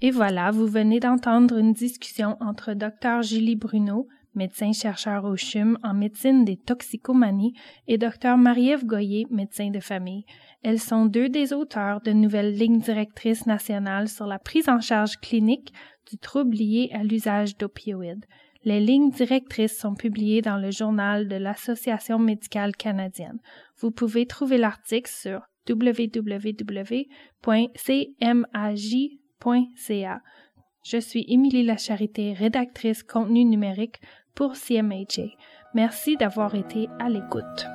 Et 0.00 0.10
voilà, 0.10 0.50
vous 0.50 0.66
venez 0.66 0.98
d'entendre 0.98 1.58
une 1.58 1.74
discussion 1.74 2.38
entre 2.40 2.72
Dr. 2.72 3.22
Julie 3.22 3.56
Bruno, 3.56 4.08
médecin-chercheur 4.34 5.24
au 5.24 5.36
CHUM 5.36 5.78
en 5.82 5.94
médecine 5.94 6.44
des 6.44 6.56
toxicomanies, 6.56 7.54
et 7.86 7.98
Dr. 7.98 8.36
Marie-Ève 8.36 8.84
Goyer, 8.84 9.26
médecin 9.30 9.70
de 9.70 9.80
famille. 9.80 10.24
Elles 10.62 10.80
sont 10.80 11.06
deux 11.06 11.28
des 11.28 11.52
auteurs 11.52 12.00
de 12.00 12.12
nouvelles 12.12 12.54
lignes 12.54 12.80
directrices 12.80 13.46
nationales 13.46 14.08
sur 14.08 14.26
la 14.26 14.38
prise 14.38 14.68
en 14.68 14.80
charge 14.80 15.16
clinique 15.18 15.72
du 16.10 16.18
trouble 16.18 16.56
lié 16.56 16.90
à 16.92 17.02
l'usage 17.02 17.56
d'opioïdes. 17.56 18.24
Les 18.64 18.80
lignes 18.80 19.10
directrices 19.10 19.78
sont 19.78 19.94
publiées 19.94 20.42
dans 20.42 20.56
le 20.56 20.70
journal 20.70 21.28
de 21.28 21.36
l'Association 21.36 22.18
médicale 22.18 22.74
canadienne. 22.76 23.38
Vous 23.78 23.90
pouvez 23.90 24.26
trouver 24.26 24.58
l'article 24.58 25.10
sur 25.10 25.42
www.cmaj.ca. 25.68 27.00
Je 30.82 30.98
suis 30.98 31.24
Émilie 31.28 31.64
Lacharité, 31.64 32.32
rédactrice 32.32 33.02
contenu 33.02 33.44
numérique 33.44 34.00
pour 34.34 34.54
CMHA. 34.54 35.34
Merci 35.74 36.16
d'avoir 36.16 36.54
été 36.54 36.88
à 36.98 37.08
l'écoute. 37.08 37.66